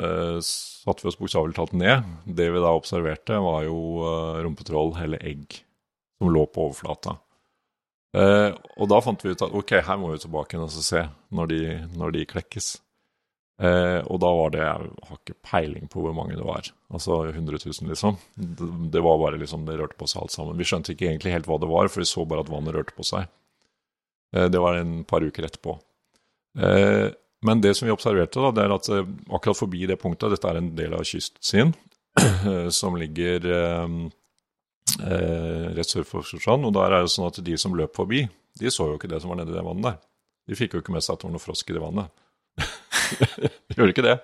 [0.00, 2.06] eh, satte vi oss bokstavelig talt ned.
[2.24, 5.60] Det vi da observerte, var jo eh, rumpetroll eller egg
[6.20, 7.18] som lå på overflata.
[8.16, 11.04] Eh, og da fant vi ut at ok, her må vi tilbake igjen og se
[11.36, 11.60] når de,
[12.00, 12.72] når de klekkes.
[13.60, 16.70] Eh, og da var det Jeg har ikke peiling på hvor mange det var.
[16.88, 18.16] Altså 100 000, liksom.
[18.34, 20.56] Det, det var bare liksom Det rørte på seg alt sammen.
[20.56, 22.96] Vi skjønte ikke egentlig helt hva det var, for vi så bare at vannet rørte
[22.96, 23.28] på seg.
[24.36, 25.76] Eh, det var en par uker etterpå.
[26.58, 27.10] Eh,
[27.46, 30.50] men det som vi observerte, da, det er at eh, akkurat forbi det punktet Dette
[30.50, 31.72] er en del av kystsiden
[32.80, 33.94] som ligger eh,
[34.98, 36.66] eh, rett sør for Sjushan.
[36.68, 38.26] Og der er det sånn at de som løp forbi,
[38.60, 39.98] de så jo ikke det som var nedi det vannet der.
[40.50, 42.12] De fikk jo ikke med seg at det var noe frosk i det vannet.
[43.76, 44.16] Gjorde ikke det.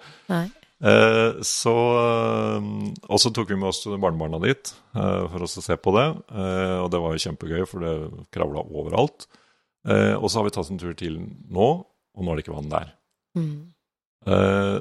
[0.85, 2.69] Eh, så, eh,
[3.09, 6.07] og så tok vi med oss barnebarna dit eh, for oss å se på det.
[6.35, 7.95] Eh, og det var jo kjempegøy, for det
[8.35, 9.29] kravla overalt.
[9.87, 11.71] Eh, og så har vi tatt en tur til nå,
[12.17, 12.96] og nå er det ikke vann der.
[13.37, 13.57] Mm.
[14.27, 14.77] Eh,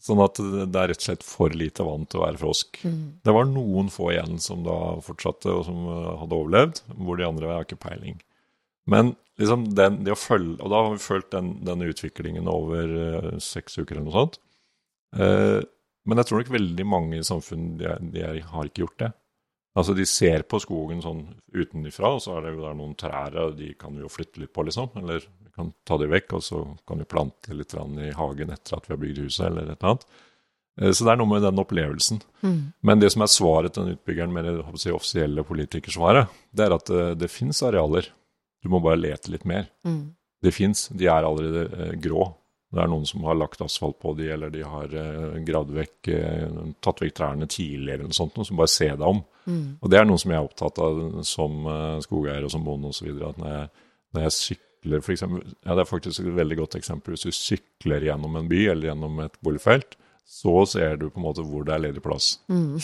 [0.00, 2.80] sånn at det er rett og slett for lite vann til å være frosk.
[2.84, 3.00] Mm.
[3.24, 7.28] Det var noen få igjen som da fortsatte, og som eh, hadde overlevd, hvor de
[7.28, 8.20] andre har ikke peiling.
[8.90, 12.90] Men liksom den, det å følge, og da har vi fulgt den, denne utviklingen over
[12.90, 14.40] uh, seks uker eller noe sånt.
[15.16, 15.60] Uh,
[16.08, 19.10] men jeg tror nok veldig mange i samfunnet de, de er, har ikke gjort det.
[19.78, 21.22] Altså De ser på skogen sånn
[21.54, 24.42] utenfra, og så er det jo der noen trær, og de kan vi jo flytte
[24.42, 24.90] litt på, liksom.
[24.98, 25.28] Eller
[25.60, 28.96] kan ta de vekk, og så kan vi plante litt i hagen etter at vi
[28.96, 30.06] har bygd huset, eller et eller annet.
[30.80, 32.22] Eh, Så det er noe med den opplevelsen.
[32.42, 32.60] Mm.
[32.82, 36.76] Men det som er svaret til den utbyggeren med det si, offisielle politikersvaret, det er
[36.78, 38.08] at det, det fins arealer.
[38.62, 39.68] Du må bare lete litt mer.
[39.84, 40.14] Mm.
[40.40, 40.88] Det fins.
[40.96, 42.30] De er allerede eh, grå.
[42.70, 46.10] Det er noen som har lagt asfalt på de, eller de har eh, gravd vekk,
[46.14, 49.24] eh, tatt vekk trærne tidligere, eller noe sånt, noe som bare ser deg om.
[49.50, 49.64] Mm.
[49.82, 52.92] Og det er noe som jeg er opptatt av som eh, skogeier og som bonde
[52.92, 53.10] osv.
[53.26, 54.36] At når jeg, når jeg
[54.80, 57.14] sykler for eksempel, ja, Det er faktisk et veldig godt eksempel.
[57.14, 61.24] Hvis du sykler gjennom en by eller gjennom et boligfelt, så ser du på en
[61.26, 62.38] måte hvor det er ledig plass.
[62.48, 62.78] Mm.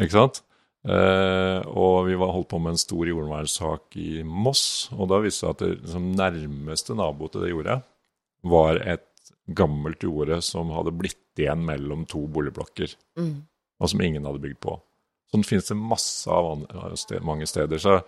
[0.00, 0.42] Ikke sant?
[0.84, 5.46] Eh, og vi var holdt på med en stor jordvernsak i Moss, og da viste
[5.46, 7.82] det at det liksom, nærmeste nabo til det jordet
[8.48, 9.04] var et
[9.52, 13.42] gammelt jorde som hadde blitt igjen mellom to boligblokker, Mm.
[13.80, 14.80] og som ingen hadde bygd på.
[15.32, 16.66] Sånn finnes det masse av
[17.22, 17.78] mange steder.
[17.78, 18.00] Så,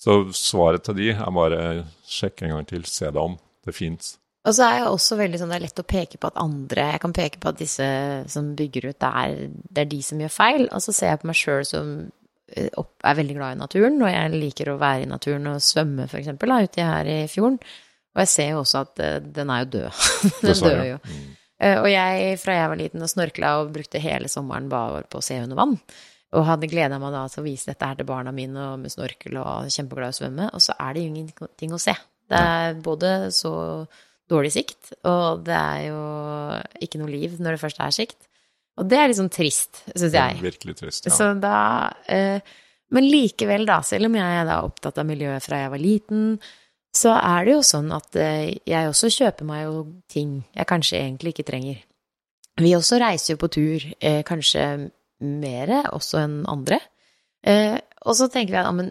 [0.00, 1.60] så svaret til de er bare
[2.08, 3.36] sjekk en gang til, se deg om.
[3.66, 4.14] Det fins.
[4.48, 6.86] Og så er jeg også veldig sånn, det er lett å peke på at andre
[6.94, 7.88] Jeg kan peke på at disse
[8.32, 9.34] som bygger ut, det er,
[9.68, 10.64] det er de som gjør feil.
[10.72, 11.90] Og så ser jeg på meg sjøl som
[12.54, 15.60] eh, opp, er veldig glad i naturen, og jeg liker å være i naturen og
[15.64, 17.60] svømme, for eksempel, da, ute her i fjorden.
[18.16, 20.00] Og jeg ser jo også at eh, den er jo død.
[20.46, 20.96] den dør jo.
[21.04, 21.28] Mm.
[21.60, 25.20] Eh, Og jeg, fra jeg var liten og snorkla og brukte hele sommeren bare på
[25.20, 25.76] å se under vann,
[26.30, 28.92] og hadde gleda meg da til å vise dette her til barna mine og med
[28.92, 31.96] snorkel og kjempeglad i å svømme, og så er det jo ingenting å se.
[32.30, 33.52] Det er både så
[34.30, 36.02] dårlig sikt, og det er jo
[36.86, 38.18] ikke noe liv når det først er sikt.
[38.78, 40.38] Og det er liksom trist, syns jeg.
[40.40, 41.08] virkelig trist.
[41.08, 41.12] Ja.
[41.12, 41.56] Så da
[42.08, 42.38] eh,
[42.94, 46.24] Men likevel, da, selv om jeg er da opptatt av miljøet fra jeg var liten,
[46.96, 50.98] så er det jo sånn at eh, jeg også kjøper meg jo ting jeg kanskje
[50.98, 51.84] egentlig ikke trenger.
[52.60, 54.64] Vi også reiser jo på tur, eh, kanskje
[55.20, 56.80] mere også enn andre.
[57.46, 58.90] Eh, og så tenker vi at ja, men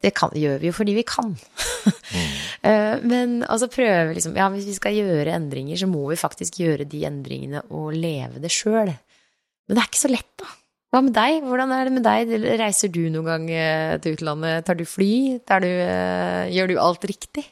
[0.00, 1.34] det kan, gjør vi jo fordi vi kan.
[1.34, 2.30] Mm.
[2.60, 6.58] Eh, men altså prøve liksom Ja, hvis vi skal gjøre endringer, så må vi faktisk
[6.60, 8.90] gjøre de endringene og leve det sjøl.
[8.90, 10.50] Men det er ikke så lett, da.
[10.92, 11.38] Hva med deg?
[11.48, 12.34] Hvordan er det med deg?
[12.60, 14.66] Reiser du noen gang eh, til utlandet?
[14.68, 15.08] Tar du fly?
[15.48, 17.46] Tar du, eh, gjør du alt riktig?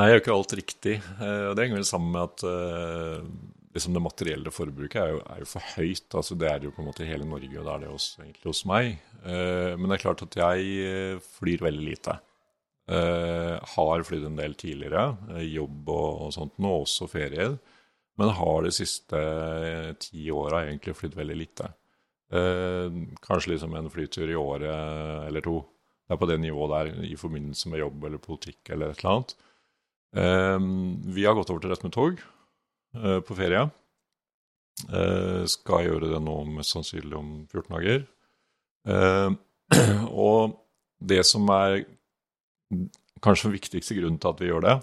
[0.00, 0.96] Nei, jeg gjør ikke alt riktig.
[1.22, 3.22] eh, Og det henger vel sammen med at eh,
[3.72, 6.08] liksom det materielle forbruket er jo, er jo for høyt.
[6.18, 8.22] altså Det er jo på en måte i hele Norge, og det er det også
[8.24, 8.98] egentlig hos meg.
[9.24, 12.18] Eh, Men det er klart at jeg eh, flyr veldig lite.
[12.92, 15.04] Eh, har flydd en del tidligere,
[15.36, 17.56] eh, jobb og, og sånt, nå også ferier.
[18.20, 21.70] Men har de siste eh, ti åra egentlig flydd veldig lite.
[22.32, 25.62] Eh, kanskje liksom en flytur i året eller to.
[26.04, 29.14] Det er på det nivået der i forbindelse med jobb eller politikk eller et eller
[29.14, 29.34] annet.
[30.12, 30.58] Eh,
[31.16, 32.20] vi har gått over til rett med tog
[32.92, 33.66] på ferie.
[34.90, 38.04] Eh, skal gjøre det nå mest sannsynlig om 14 dager.
[38.88, 39.30] Eh,
[40.28, 40.58] og
[41.02, 41.82] det som er
[43.22, 44.76] kanskje den viktigste grunnen til at vi gjør det,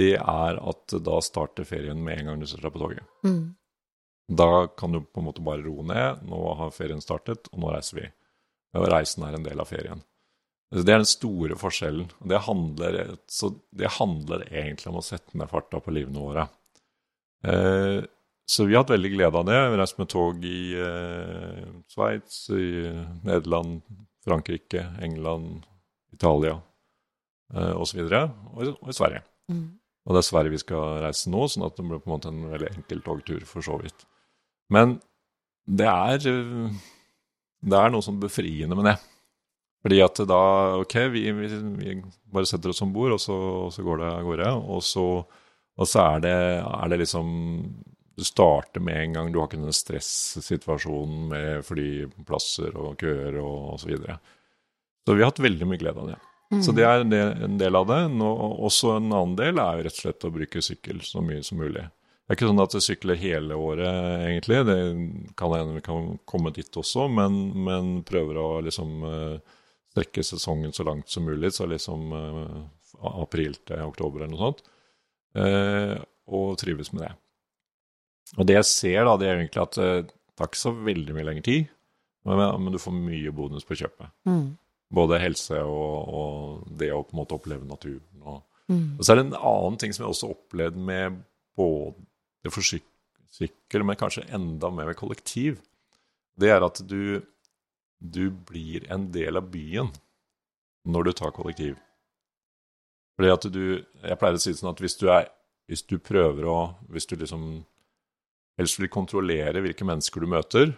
[0.00, 3.06] det er at da starter ferien med en gang du setter deg på toget.
[3.24, 3.56] Mm.
[4.40, 6.22] Da kan du på en måte bare roe ned.
[6.28, 8.06] Nå har ferien startet, og nå reiser vi.
[8.78, 10.02] Og reisen er en del av ferien.
[10.70, 12.12] Det er den store forskjellen.
[12.30, 16.44] Det handler, så det handler egentlig om å sette ned farta på livene våre.
[17.44, 18.02] Eh,
[18.50, 19.58] så vi har hatt veldig glede av det.
[19.58, 22.90] Vi har reist med tog i eh, Sveits, i
[23.24, 23.80] Nederland,
[24.26, 25.62] Frankrike, England,
[26.12, 26.56] Italia
[27.54, 28.00] eh, osv.
[28.02, 29.22] Og, i- og i Sverige.
[29.50, 29.68] Mm.
[30.06, 32.30] Og det er Sverige vi skal reise nå, sånn at det blir på en måte
[32.32, 34.04] en veldig enkel togtur for så vidt.
[34.72, 34.98] Men
[35.70, 36.70] det er, øh,
[37.62, 38.96] det er noe sånn befriende med det.
[39.84, 40.40] Fordi at da
[40.80, 41.46] Ok, vi, vi,
[41.78, 41.94] vi
[42.32, 44.50] bare setter oss om bord, og, så- og så går det av gårde.
[44.74, 45.04] Og så,
[45.80, 47.28] og så er, det, er det liksom
[48.18, 49.30] Du starter med en gang.
[49.32, 53.86] Du har ikke den stressituasjonen med flyplasser og køer og osv.
[53.86, 54.18] Så, videre.
[55.06, 56.18] så vi har hatt veldig mye glede av det.
[56.50, 58.00] Så det er en del, av det.
[58.10, 58.28] Nå,
[58.66, 61.60] også en annen del er jo rett og slett å bruke sykkel så mye som
[61.62, 61.84] mulig.
[61.86, 64.58] Det er ikke sånn at jeg sykler hele året, egentlig.
[64.66, 64.76] Det
[65.38, 69.62] kan hende vi kan komme dit også, men, men prøver å liksom uh,
[69.94, 71.52] strekke sesongen så langt som mulig.
[71.54, 72.60] Så liksom uh,
[73.14, 74.66] april til oktober eller noe sånt.
[75.36, 75.98] Uh,
[76.30, 77.12] og trives med det.
[78.38, 81.26] Og det jeg ser, da, det er egentlig at det tar ikke så veldig mye
[81.26, 81.70] lengre tid,
[82.28, 84.12] men, men, du får mye bonus på kjøpet.
[84.28, 84.52] Mm.
[84.94, 88.22] Både helse og, og, det å på en måte oppleve naturen.
[88.22, 88.86] Og, mm.
[88.98, 91.20] og så er det en annen ting som jeg også opplevde med
[91.58, 95.60] både for sykkel, men kanskje enda mer med kollektiv,
[96.40, 97.20] det er at du,
[97.98, 99.90] du blir en del av byen
[100.88, 101.76] når du tar kollektiv.
[103.20, 103.64] Fordi at du
[104.00, 105.26] Jeg pleier å si sånn at hvis du, er,
[105.68, 106.58] hvis du prøver å
[106.88, 107.66] Hvis du liksom
[108.60, 110.72] helst vil kontrollere hvilke mennesker du møter,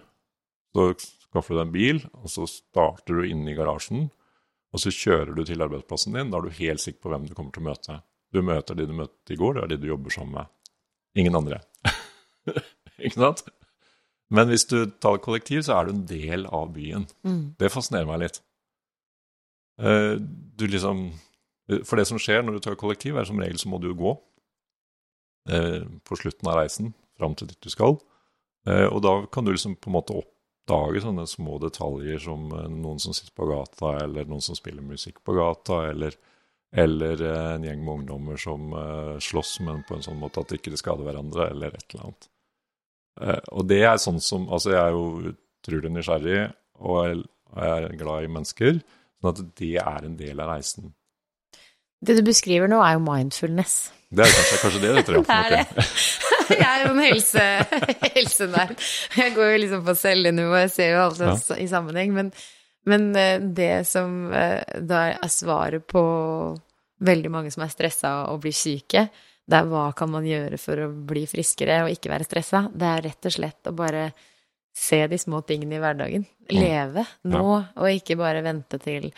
[0.71, 4.05] så skaffer du deg en bil, og så starter du inne i garasjen,
[4.71, 6.31] og så kjører du til arbeidsplassen din.
[6.31, 7.97] Da er du helt sikker på hvem du kommer til å møte.
[8.31, 10.53] Du møter de du møtte i går, det er de du jobber sammen med.
[11.19, 11.59] Ingen andre.
[13.03, 13.43] ikke sant?
[14.31, 17.09] Men hvis du tar kollektiv, så er du en del av byen.
[17.27, 17.43] Mm.
[17.59, 18.39] Det fascinerer meg litt.
[19.83, 21.09] Uh, du liksom
[21.71, 24.13] For det som skjer når du tar kollektiv, er som regel så må du gå
[25.51, 27.99] eh, på slutten av reisen fram til dit du skal.
[28.67, 33.01] Eh, og da kan du liksom på en måte oppdage sånne små detaljer som noen
[33.03, 36.19] som sitter på gata, eller noen som spiller musikk på gata, eller
[36.73, 40.57] eller en gjeng med ungdommer som uh, slåss, men på en sånn måte at de
[40.57, 42.29] ikke skader hverandre, eller et eller annet.
[43.53, 46.39] Og det er sånn som Altså, jeg er jo utrolig nysgjerrig,
[46.81, 47.23] og jeg,
[47.61, 48.81] er glad i mennesker.
[49.21, 50.95] Sånn at det er en del av reisen.
[52.03, 53.77] Det du beskriver nå, er jo mindfulness.
[54.13, 55.85] Det er kanskje, kanskje det du tror det er det.
[56.53, 57.45] Jeg er jo en helse,
[58.17, 58.75] helsenerd.
[59.17, 61.37] Jeg går jo liksom på cellenivå, jeg ser jo alt ja.
[61.63, 62.13] i sammenheng.
[62.17, 62.35] men
[62.85, 66.03] men eh, det som eh, da er svaret på
[67.03, 69.07] veldig mange som er stressa og blir syke,
[69.43, 72.65] det er hva kan man gjøre for å bli friskere og ikke være stressa?
[72.75, 74.05] Det er rett og slett å bare
[74.75, 76.25] se de små tingene i hverdagen.
[76.49, 76.55] Mm.
[76.57, 77.47] Leve nå,
[77.77, 79.11] og ikke bare vente til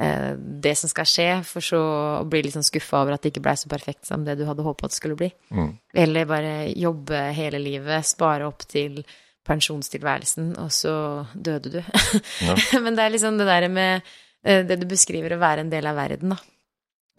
[0.00, 1.78] det som skal skje, for så
[2.20, 4.46] å bli litt sånn skuffa over at det ikke blei så perfekt som det du
[4.48, 5.28] hadde håpa det skulle bli.
[5.52, 5.74] Mm.
[6.04, 9.02] Eller bare jobbe hele livet, spare opp til
[9.50, 10.94] pensjonstilværelsen, og så
[11.34, 11.80] døde du.
[12.46, 12.56] Ja.
[12.80, 14.08] Men det er liksom det der med
[14.44, 16.40] eh, det du beskriver å være en del av verden, da.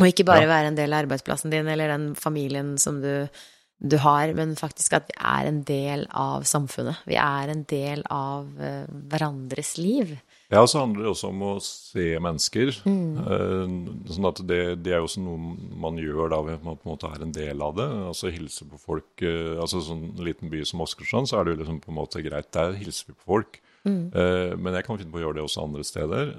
[0.02, 0.50] Og ikke bare ja.
[0.50, 3.28] være en del av arbeidsplassen din eller den familien som du,
[3.78, 7.04] du, har, men faktisk at vi er en del av samfunnet.
[7.06, 10.16] Vi er en del av uh, hverandres liv.
[10.52, 12.74] Ja, og så handler det også om å se mennesker.
[12.84, 13.12] Mm.
[13.24, 13.76] Uh,
[14.12, 17.24] sånn at det, det, er også noe man gjør da man på en måte er
[17.24, 17.88] en del av det.
[18.10, 19.12] Altså hilse på folk.
[19.24, 22.24] Uh, altså sånn liten by som Åsgårdstrand, så er det jo liksom på en måte
[22.26, 22.52] greit.
[22.58, 23.62] Der hilser vi på folk.
[23.88, 24.04] Mm.
[24.12, 26.36] Uh, men jeg kan finne på å gjøre det også andre steder.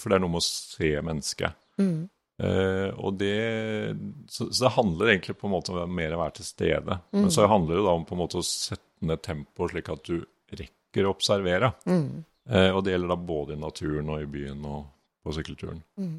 [0.00, 1.60] for det er noe med å se mennesket.
[1.80, 2.00] Mm.
[3.00, 3.36] og det
[4.28, 6.96] så, så, det handler egentlig på en måte om mer å være til stede.
[7.12, 7.32] Men mm.
[7.36, 10.24] så handler det da om på en måte å sette ned tempoet slik at du
[10.56, 11.72] rekker å observere.
[11.88, 12.24] Mm.
[12.48, 14.86] Eh, og det gjelder da både i naturen og i byen og
[15.24, 15.82] på sykkelturen.
[16.00, 16.18] Mm.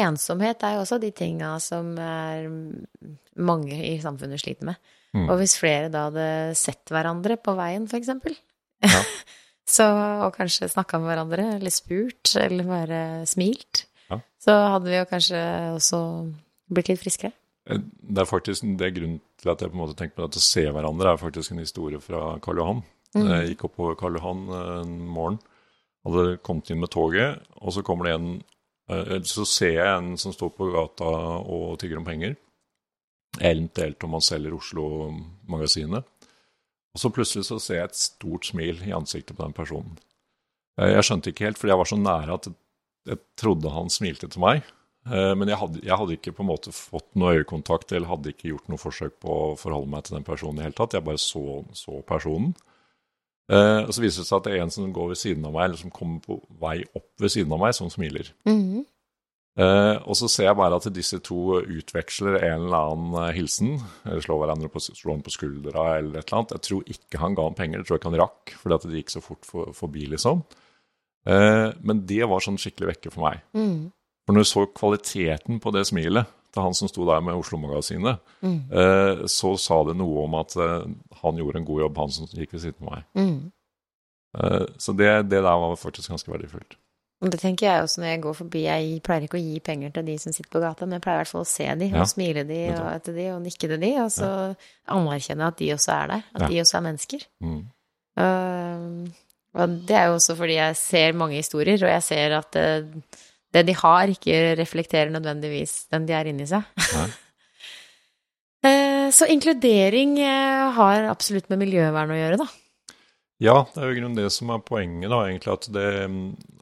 [0.00, 1.88] Ensomhet er jo også de tinga som
[3.34, 4.78] mange i samfunnet sliter med.
[5.16, 5.26] Mm.
[5.26, 6.26] Og hvis flere da hadde
[6.58, 8.36] sett hverandre på veien, for eksempel,
[8.84, 9.00] ja.
[9.74, 9.88] så,
[10.26, 14.20] og kanskje snakka med hverandre, eller spurt, eller bare smilt, ja.
[14.42, 15.42] så hadde vi jo kanskje
[15.74, 16.00] også
[16.70, 17.34] blitt litt friskere.
[17.66, 20.38] Eh, det er faktisk det grunnen til at jeg på en måte tenker på at
[20.38, 22.84] å se hverandre, er faktisk en historie fra Karl Johan.
[23.16, 23.26] Mm.
[23.26, 25.40] Jeg gikk oppover Karl Johan en morgen
[26.06, 28.30] hadde kommet inn med toget, og så kommer det en
[28.90, 32.36] eh, Så ser jeg en som står på gata og tigger om penger.
[33.38, 36.06] Eventuelt om han selger Oslo-magasinet.
[36.90, 39.98] Og så plutselig så ser jeg et stort smil i ansiktet på den personen.
[40.80, 42.48] Jeg skjønte ikke helt, fordi jeg var så nære at
[43.10, 44.64] jeg trodde han smilte til meg.
[45.06, 48.32] Eh, men jeg hadde, jeg hadde, ikke på en måte fått noe øyekontakt eller hadde
[48.34, 50.96] ikke gjort noe forsøk på å forholde meg til den personen i hele tatt.
[50.96, 52.56] Jeg bare så, så personen.
[53.50, 55.54] Uh, og så viser det seg at det er en som går ved siden av
[55.56, 58.30] meg, eller som kommer på vei opp ved siden av meg, som smiler.
[58.46, 58.84] Mm.
[59.58, 63.74] Uh, og så ser jeg bare at disse to utveksler en eller annen uh, hilsen.
[64.06, 66.56] Eller slår hverandre på, slår på skuldra eller et eller annet.
[66.56, 68.86] Jeg tror ikke han ga ham penger, det tror jeg ikke han rakk, fordi at
[68.86, 70.44] det gikk så fort for, forbi, liksom.
[71.26, 73.42] men det var sånn skikkelig vekker for meg.
[73.52, 73.90] Mm.
[74.24, 78.20] For når du så kvaliteten på det smilet til han som sto der med Oslo-magasinet,
[78.42, 78.58] mm.
[78.82, 80.90] eh, så sa det noe om at eh,
[81.22, 83.08] han gjorde en god jobb, han som gikk ved siden av meg.
[83.18, 83.40] Mm.
[84.38, 86.78] Eh, så det, det, der var faktisk ganske verdifullt.
[87.20, 88.60] Det tenker jeg også når jeg går forbi.
[88.64, 91.18] Jeg pleier ikke å gi penger til de som sitter på gata, men jeg pleier
[91.18, 93.82] i hvert fall å se de, og smile de og etter de, og nikke til
[93.82, 94.54] de, og så ja.
[94.96, 96.22] anerkjenne at de også er der.
[96.32, 96.48] At ja.
[96.48, 97.26] de også er mennesker.
[97.44, 97.58] Mm.
[98.20, 99.26] Uh,
[99.60, 103.20] og det er jo også fordi jeg ser mange historier, og jeg ser at uh,
[103.52, 106.62] det de har, ikke reflekterer nødvendigvis den de er inni seg.
[108.62, 112.46] Eh, Så inkludering eh, har absolutt med miljøvern å gjøre, da.
[113.40, 115.54] Ja, det er jo i grunnen det som er poenget, da, egentlig.
[115.54, 115.86] At det,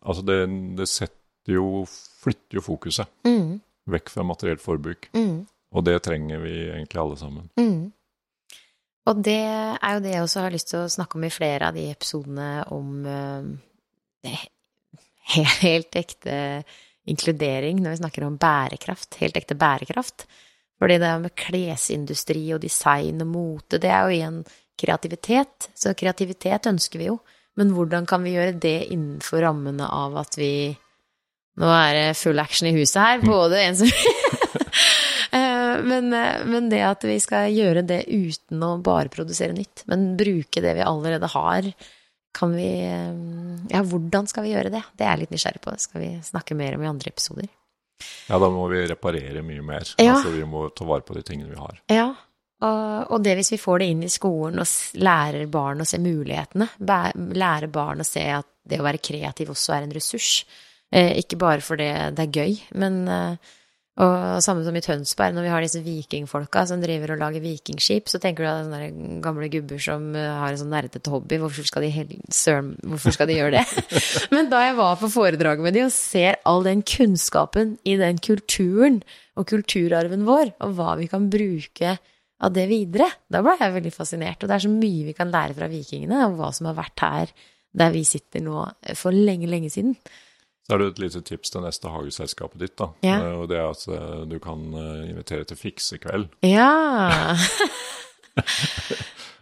[0.06, 0.36] altså det,
[0.78, 1.84] det setter jo
[2.18, 3.60] Flytter jo fokuset Mm,
[3.90, 5.08] vekk fra materielt forbruk.
[5.14, 5.36] mm,
[5.74, 7.50] Og det trenger vi egentlig alle sammen.
[7.58, 7.92] mm.
[9.08, 11.68] Og det er jo det jeg også har lyst til å snakke om i flere
[11.70, 13.46] av de episodene om eh,
[14.26, 14.34] det
[15.34, 16.36] he- helt ekte
[17.08, 19.16] inkludering, når vi snakker om bærekraft.
[19.22, 20.26] Helt ekte bærekraft.
[20.78, 24.42] Fordi det med klesindustri og design og mote, det er jo igjen
[24.78, 25.70] kreativitet.
[25.74, 27.18] Så kreativitet ønsker vi jo.
[27.58, 30.52] Men hvordan kan vi gjøre det innenfor rammene av at vi
[31.58, 33.88] Nå er det full action i huset her, både en som
[35.28, 36.08] Eh, men,
[36.48, 40.72] men det at vi skal gjøre det uten å bare produsere nytt, men bruke det
[40.78, 41.68] vi allerede har,
[42.38, 43.24] kan vi eh,
[43.72, 44.84] Ja, hvordan skal vi gjøre det?
[44.94, 45.74] Det er jeg litt nysgjerrig på.
[45.74, 47.50] Det skal vi snakke mer om i andre episoder.
[48.28, 49.90] Ja, da må vi reparere mye mer.
[49.98, 50.14] Ja.
[50.14, 51.80] Altså vi må ta vare på de tingene vi har.
[51.90, 52.12] Ja,
[52.58, 56.00] og, og det hvis vi får det inn i skolen og lærer barn å se
[56.02, 60.42] mulighetene, lærer barn å se at det å være kreativ også er en ressurs,
[60.90, 63.54] eh, ikke bare fordi det er gøy, men eh,
[63.98, 68.06] og samme som i Tønsberg, når vi har disse vikingfolka som driver og lager vikingskip,
[68.06, 71.66] så tenker du at sånne gamle gubber som eh, har en sånn nerdete hobby, hvorfor
[71.66, 73.98] skal de, hel- søren, hvorfor skal de gjøre det?
[74.34, 78.20] Men da jeg var på foredraget med de og ser all den kunnskapen i den
[78.22, 79.00] kulturen
[79.38, 81.96] og kulturarven vår, og hva vi kan bruke
[82.38, 84.38] av det videre, da ble jeg veldig fascinert.
[84.44, 87.02] Og det er så mye vi kan lære fra vikingene, og hva som har vært
[87.02, 87.34] her
[87.78, 88.62] der vi sitter nå
[88.96, 89.98] for lenge, lenge siden.
[90.68, 92.74] Så er det et lite tips til neste hageselskapet ditt.
[92.76, 92.90] da.
[93.02, 93.14] Ja.
[93.24, 96.28] Eh, Og det er at eh, du kan eh, invitere til fiksekveld.
[96.44, 96.68] Ja.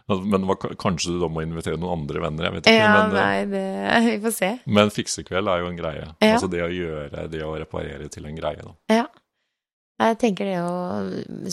[0.07, 0.45] Altså, Men
[0.79, 2.75] kanskje du da må invitere noen andre venner, jeg vet ikke.
[2.79, 3.63] ja, men, nei, det
[4.07, 4.49] Vi får se.
[4.77, 6.05] men fiksekveld er jo en greie.
[6.23, 6.29] Ja.
[6.37, 8.63] Altså det å gjøre, det å reparere til en greie.
[8.63, 8.71] da.
[8.95, 9.03] Ja.
[9.97, 10.71] Jeg tenker det å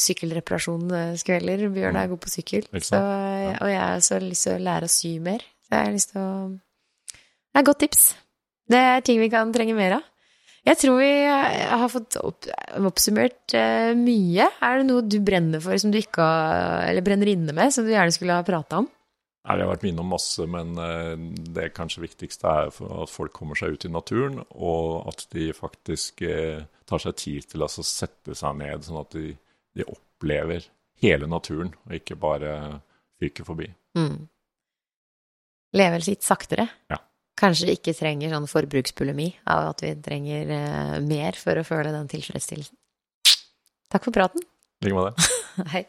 [0.05, 1.65] Sykkelreparasjonskvelder.
[1.75, 2.67] Bjørn er god på sykkel.
[2.79, 5.43] Så, og jeg har så lyst til å lære å sy mer.
[5.65, 8.05] Så jeg har lyst til å Det er et godt tips.
[8.71, 10.11] Det er ting vi kan trenge mer av.
[10.65, 12.47] Jeg tror vi har fått opp,
[12.89, 14.47] oppsummert uh, mye.
[14.65, 17.85] Er det noe du brenner for som du ikke har Eller brenner inne med, som
[17.85, 18.89] du gjerne skulle ha prata om?
[19.45, 23.59] Nei, Jeg har vært innom masse, men eh, det kanskje viktigste er at folk kommer
[23.61, 27.85] seg ut i naturen, og at de faktisk eh, tar seg tid til å altså
[27.85, 29.35] sette seg ned, sånn at de,
[29.77, 30.65] de opplever
[31.05, 32.55] hele naturen, og ikke bare
[33.21, 33.69] fyker forbi.
[34.01, 34.23] Mm.
[35.77, 36.65] Leve sitt saktere.
[36.89, 37.03] Ja.
[37.41, 42.11] Kanskje ikke trenger sånn forbruksbulimi av at vi trenger eh, mer for å føle den
[42.13, 42.77] tilfredsstillelsen.
[43.91, 44.45] Takk for praten.
[44.85, 45.29] I like det.
[45.75, 45.85] Hei.